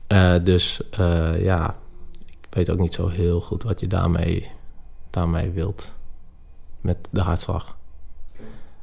Uh, 0.07 0.33
dus 0.43 0.81
uh, 0.99 1.43
ja, 1.43 1.75
ik 2.27 2.47
weet 2.49 2.69
ook 2.69 2.79
niet 2.79 2.93
zo 2.93 3.07
heel 3.07 3.41
goed 3.41 3.63
wat 3.63 3.79
je 3.79 3.87
daarmee, 3.87 4.49
daarmee 5.09 5.49
wilt 5.49 5.93
met 6.81 6.97
de 7.11 7.21
hartslag. 7.21 7.77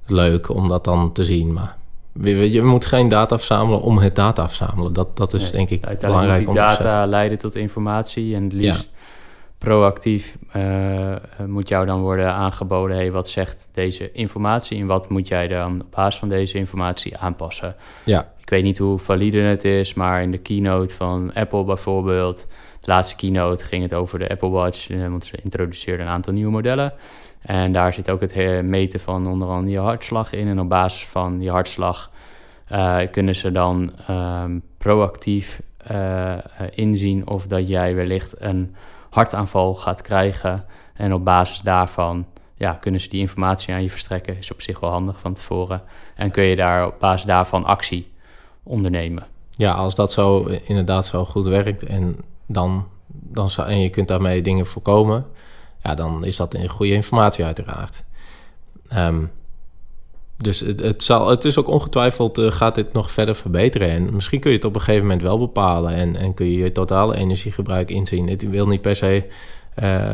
Leuk 0.07 0.48
om 0.48 0.68
dat 0.68 0.85
dan 0.85 1.12
te 1.12 1.25
zien, 1.25 1.53
maar 1.53 1.77
je, 2.22 2.62
moet 2.62 2.85
geen 2.85 3.09
data 3.09 3.37
verzamelen 3.37 3.81
om 3.81 3.98
het 3.98 4.14
data 4.14 4.48
verzamelen. 4.48 4.92
Dat, 4.92 5.16
dat 5.16 5.35
is 5.35 5.51
denk 5.51 5.70
ik 5.70 5.98
belangrijk 6.01 6.48
om 6.48 6.55
te 6.55 6.61
data 6.61 7.07
leiden 7.07 7.38
tot 7.38 7.55
informatie 7.55 8.35
en 8.35 8.42
het 8.42 8.53
liefst 8.53 8.96
proactief 9.61 10.37
uh, 10.57 11.14
moet 11.46 11.68
jou 11.68 11.87
dan 11.87 12.01
worden 12.01 12.33
aangeboden... 12.33 12.96
hey, 12.96 13.12
wat 13.12 13.29
zegt 13.29 13.68
deze 13.73 14.12
informatie 14.12 14.81
en 14.81 14.87
wat 14.87 15.09
moet 15.09 15.29
jij 15.29 15.49
dan 15.49 15.81
op 15.81 15.90
basis 15.90 16.20
van 16.20 16.29
deze 16.29 16.59
informatie 16.59 17.16
aanpassen? 17.16 17.77
Ja. 18.05 18.33
Ik 18.40 18.51
weet 18.51 18.62
niet 18.62 18.79
hoe 18.79 18.99
valide 18.99 19.42
het 19.42 19.64
is, 19.64 19.94
maar 19.94 20.23
in 20.23 20.31
de 20.31 20.38
keynote 20.38 20.94
van 20.94 21.33
Apple 21.35 21.64
bijvoorbeeld... 21.64 22.46
de 22.81 22.90
laatste 22.90 23.16
keynote 23.16 23.64
ging 23.64 23.83
het 23.83 23.94
over 23.94 24.18
de 24.18 24.29
Apple 24.29 24.49
Watch... 24.49 24.90
Eh, 24.90 25.09
want 25.09 25.25
ze 25.25 25.38
introduceerden 25.42 26.07
een 26.07 26.12
aantal 26.12 26.33
nieuwe 26.33 26.51
modellen... 26.51 26.92
En 27.40 27.73
daar 27.73 27.92
zit 27.92 28.11
ook 28.11 28.20
het 28.20 28.62
meten 28.62 29.01
van 29.01 29.27
onder 29.27 29.49
andere 29.49 29.73
je 29.73 29.79
hartslag 29.79 30.33
in. 30.33 30.49
En 30.49 30.61
op 30.61 30.68
basis 30.68 31.07
van 31.07 31.38
die 31.38 31.51
hartslag 31.51 32.11
uh, 32.73 32.99
kunnen 33.11 33.35
ze 33.35 33.53
dan 33.53 33.92
um, 34.11 34.62
proactief 34.79 35.62
uh, 35.90 36.37
inzien 36.75 37.29
of 37.29 37.46
dat 37.46 37.68
jij 37.68 37.94
wellicht 37.94 38.35
een 38.38 38.75
hartaanval 39.11 39.75
gaat 39.75 40.03
krijgen. 40.03 40.64
En 40.94 41.14
op 41.14 41.25
basis 41.25 41.61
daarvan 41.61 42.27
ja, 42.55 42.73
kunnen 42.73 43.01
ze 43.01 43.09
die 43.09 43.20
informatie 43.20 43.75
aan 43.75 43.83
je 43.83 43.90
verstrekken. 43.90 44.38
Is 44.38 44.53
op 44.53 44.62
zich 44.62 44.81
wel 44.81 44.90
handig 44.90 45.18
van 45.18 45.35
tevoren. 45.35 45.83
En 46.14 46.31
kun 46.31 46.44
je 46.44 46.57
daar 46.57 46.87
op 46.87 46.94
basis 46.99 47.27
daarvan 47.27 47.64
actie 47.64 48.12
ondernemen. 48.62 49.27
Ja, 49.51 49.73
als 49.73 49.94
dat 49.94 50.12
zo 50.12 50.44
inderdaad 50.64 51.07
zo 51.07 51.25
goed 51.25 51.46
werkt 51.46 51.83
en, 51.83 52.16
dan, 52.46 52.87
dan, 53.07 53.51
en 53.57 53.81
je 53.81 53.90
kunt 53.90 54.09
daarmee 54.09 54.42
dingen 54.42 54.66
voorkomen, 54.66 55.27
ja, 55.83 55.94
dan 55.94 56.25
is 56.25 56.37
dat 56.37 56.55
een 56.55 56.68
goede 56.68 56.92
informatie 56.92 57.44
uiteraard. 57.44 58.05
Um, 58.96 59.31
dus 60.40 60.61
het, 60.61 60.81
het, 60.81 61.03
zal, 61.03 61.29
het 61.29 61.44
is 61.44 61.59
ook 61.59 61.68
ongetwijfeld, 61.68 62.38
uh, 62.38 62.50
gaat 62.50 62.74
dit 62.74 62.92
nog 62.92 63.11
verder 63.11 63.35
verbeteren. 63.35 63.90
En 63.90 64.14
misschien 64.14 64.40
kun 64.40 64.50
je 64.50 64.57
het 64.57 64.66
op 64.66 64.74
een 64.74 64.81
gegeven 64.81 65.07
moment 65.07 65.22
wel 65.22 65.38
bepalen 65.38 65.94
en, 65.94 66.16
en 66.16 66.35
kun 66.35 66.46
je 66.46 66.59
je 66.59 66.72
totale 66.72 67.16
energiegebruik 67.16 67.90
inzien. 67.90 68.29
Het 68.29 68.50
wil 68.50 68.66
niet 68.66 68.81
per 68.81 68.96
se 68.96 69.24
uh, 69.83 70.11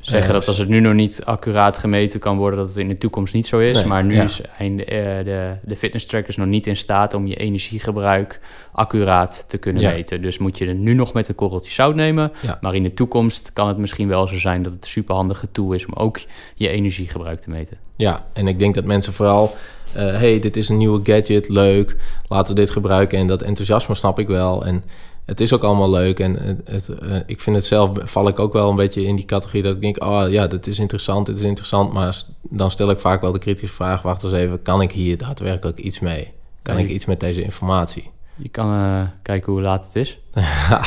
zeggen 0.00 0.32
dat 0.32 0.48
als 0.48 0.58
het 0.58 0.68
nu 0.68 0.80
nog 0.80 0.92
niet 0.94 1.22
accuraat 1.24 1.78
gemeten 1.78 2.20
kan 2.20 2.36
worden, 2.36 2.58
dat 2.58 2.68
het 2.68 2.76
in 2.76 2.88
de 2.88 2.98
toekomst 2.98 3.34
niet 3.34 3.46
zo 3.46 3.58
is. 3.58 3.84
maar 3.84 4.04
nu 4.04 4.28
zijn 4.28 4.76
de, 4.76 4.82
uh, 4.82 5.24
de, 5.24 5.56
de 5.62 5.76
fitness 5.76 6.06
trackers 6.06 6.36
nog 6.36 6.46
niet 6.46 6.66
in 6.66 6.76
staat 6.76 7.14
om 7.14 7.26
je 7.26 7.36
energiegebruik 7.36 8.40
accuraat 8.72 9.44
te 9.48 9.58
kunnen 9.58 9.82
meten. 9.82 10.22
Dus 10.22 10.38
moet 10.38 10.58
je 10.58 10.66
er 10.66 10.74
nu 10.74 10.94
nog 10.94 11.12
met 11.12 11.28
een 11.28 11.34
korreltje 11.34 11.72
zout 11.72 11.94
nemen. 11.94 12.32
Maar 12.60 12.74
in 12.74 12.82
de 12.82 12.94
toekomst 12.94 13.52
kan 13.52 13.68
het 13.68 13.76
misschien 13.76 14.08
wel 14.08 14.28
zo 14.28 14.38
zijn 14.38 14.62
dat 14.62 14.72
het 14.72 14.84
een 14.84 14.90
superhandige 14.90 15.50
tool 15.52 15.72
is 15.72 15.86
om 15.86 15.94
ook 15.94 16.20
je 16.54 16.68
energiegebruik 16.68 17.40
te 17.40 17.50
meten. 17.50 17.76
Ja, 17.96 18.26
en 18.32 18.46
ik 18.46 18.58
denk 18.58 18.74
dat 18.74 18.84
mensen 18.84 19.12
vooral, 19.12 19.54
uh, 19.96 20.02
hey, 20.02 20.38
dit 20.38 20.56
is 20.56 20.68
een 20.68 20.76
nieuwe 20.76 21.00
gadget, 21.02 21.48
leuk, 21.48 21.96
laten 22.28 22.54
we 22.54 22.60
dit 22.60 22.70
gebruiken. 22.70 23.18
En 23.18 23.26
dat 23.26 23.42
enthousiasme 23.42 23.94
snap 23.94 24.18
ik 24.18 24.26
wel. 24.26 24.66
En 24.66 24.84
het 25.24 25.40
is 25.40 25.52
ook 25.52 25.62
allemaal 25.62 25.90
leuk. 25.90 26.20
En 26.20 26.62
het, 26.64 26.88
uh, 27.02 27.16
ik 27.26 27.40
vind 27.40 27.56
het 27.56 27.64
zelf, 27.64 27.90
val 28.04 28.28
ik 28.28 28.38
ook 28.38 28.52
wel 28.52 28.70
een 28.70 28.76
beetje 28.76 29.04
in 29.04 29.16
die 29.16 29.24
categorie 29.24 29.62
dat 29.62 29.74
ik 29.74 29.80
denk, 29.80 30.04
oh 30.04 30.24
ja, 30.28 30.46
dat 30.46 30.66
is 30.66 30.78
interessant, 30.78 31.26
dit 31.26 31.36
is 31.36 31.42
interessant. 31.42 31.92
Maar 31.92 32.22
dan 32.42 32.70
stel 32.70 32.90
ik 32.90 32.98
vaak 32.98 33.20
wel 33.20 33.32
de 33.32 33.38
kritische 33.38 33.74
vraag, 33.74 34.02
wacht 34.02 34.24
eens 34.24 34.32
even, 34.32 34.62
kan 34.62 34.82
ik 34.82 34.92
hier 34.92 35.18
daadwerkelijk 35.18 35.78
iets 35.78 36.00
mee? 36.00 36.32
Kan 36.62 36.78
ik 36.78 36.88
iets 36.88 37.06
met 37.06 37.20
deze 37.20 37.42
informatie? 37.42 38.10
Je 38.36 38.48
kan 38.48 38.74
uh, 38.74 39.02
kijken 39.22 39.52
hoe 39.52 39.60
laat 39.60 39.84
het 39.84 39.96
is. 39.96 40.18
ja, 40.40 40.82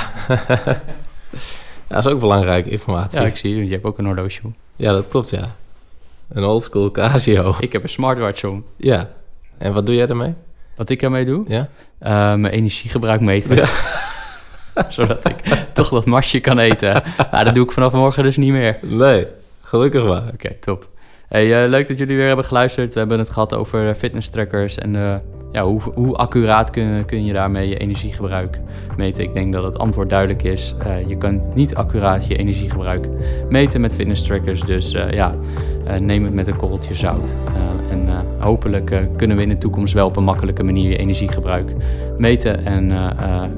dat 1.88 2.06
is 2.06 2.08
ook 2.08 2.20
belangrijke 2.20 2.70
informatie. 2.70 3.20
Ja, 3.20 3.26
ik 3.26 3.38
zie 3.38 3.56
je. 3.56 3.66
Je 3.66 3.72
hebt 3.72 3.84
ook 3.84 3.98
een 3.98 4.06
horloge. 4.06 4.42
Ja, 4.76 4.92
dat 4.92 5.08
klopt, 5.08 5.30
ja. 5.30 5.56
Een 6.28 6.44
oldschool 6.44 6.92
Casio. 6.92 7.56
Ik 7.60 7.72
heb 7.72 7.84
een 7.84 7.90
smartwatch 7.90 8.44
om. 8.44 8.66
Ja. 8.78 9.10
En 9.58 9.74
wat 9.74 9.86
doe 9.86 9.96
jij 9.96 10.08
ermee? 10.08 10.34
Wat 10.76 10.90
ik 10.90 11.02
ermee 11.02 11.26
doe? 11.26 11.46
Ja. 11.48 11.70
Uh, 12.02 12.10
mijn 12.40 12.54
energiegebruik 12.54 13.22
meten. 13.22 13.56
Ja. 13.56 13.66
Zodat 14.88 15.30
ik 15.30 15.36
toch 15.74 15.90
dat 15.90 16.06
marsje 16.06 16.40
kan 16.40 16.60
eten. 16.60 17.04
Maar 17.32 17.46
dat 17.46 17.56
doe 17.56 17.66
ik 17.66 17.72
vanaf 17.72 17.94
morgen 17.94 18.24
dus 18.24 18.38
niet 18.38 18.52
meer. 18.52 18.78
Nee, 18.82 19.28
gelukkig 19.62 20.04
wel. 20.04 20.22
Oké, 20.34 20.54
top. 20.60 20.88
Uh, 21.32 21.68
leuk 21.68 21.88
dat 21.88 21.98
jullie 21.98 22.16
weer 22.16 22.28
hebben 22.28 22.46
geluisterd. 22.46 22.94
We 22.94 23.00
hebben 23.00 23.20
het 23.20 23.30
gehad 23.30 23.54
over 23.56 23.96
fitness 23.96 24.30
trackers 24.30 24.78
en 24.78 24.94
uh, 24.94 25.16
ja, 25.52 25.64
hoe, 25.64 25.82
hoe 25.94 26.16
accuraat 26.16 26.70
kun, 26.70 27.06
kun 27.06 27.26
je 27.26 27.34
daarmee 27.34 27.70
je 27.70 27.78
energiegebruik 27.78 28.60
meten. 28.98 29.24
Ik 29.24 29.34
denk 29.34 29.54
dat 29.54 29.64
het 29.64 29.78
antwoord 29.78 30.10
duidelijk 30.10 30.44
is. 30.44 30.76
Je 31.08 31.18
kunt 31.18 31.56
niet 31.56 31.76
accuraat 31.76 32.28
je 32.28 32.36
energiegebruik 32.36 33.10
meten 33.50 33.82
met 33.82 33.96
fitness 33.96 34.24
trackers. 34.24 34.62
Dus 34.62 34.92
ja, 34.92 35.36
neem 36.00 36.24
het 36.24 36.34
met 36.34 36.48
een 36.48 36.56
korreltje 36.56 36.96
zout. 36.96 37.38
en 37.90 38.10
hopelijk 38.40 39.08
kunnen 39.16 39.38
we 39.38 39.44
in 39.44 39.50
de 39.50 39.58
toekomst 39.58 39.94
wel 39.94 40.08
op 40.08 40.18
een 40.18 40.24
makkelijke 40.24 40.64
manier 40.64 40.90
je 40.90 40.98
energiegebruik 40.98 41.76
meten. 42.18 42.66
En 42.66 42.88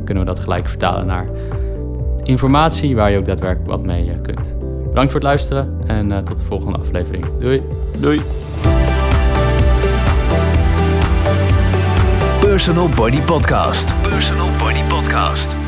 kunnen 0.03 0.23
we 0.23 0.29
dat 0.29 0.39
gelijk 0.39 0.67
vertalen 0.67 1.05
naar 1.05 1.25
informatie 2.23 2.95
waar 2.95 3.11
je 3.11 3.17
ook 3.17 3.25
daadwerkelijk 3.25 3.69
wat 3.69 3.85
mee 3.85 4.21
kunt. 4.21 4.66
Bedankt 4.97 5.15
voor 5.15 5.27
het 5.27 5.31
luisteren 5.31 5.87
en 5.87 6.11
uh, 6.11 6.17
tot 6.17 6.37
de 6.37 6.43
volgende 6.43 6.77
aflevering. 6.77 7.25
Doei. 7.39 7.63
Doei. 7.99 8.21
Personal 12.39 12.89
Body 12.95 13.21
Podcast. 13.21 14.01
Personal 14.01 14.49
Body 14.59 14.83
Podcast. 14.83 15.66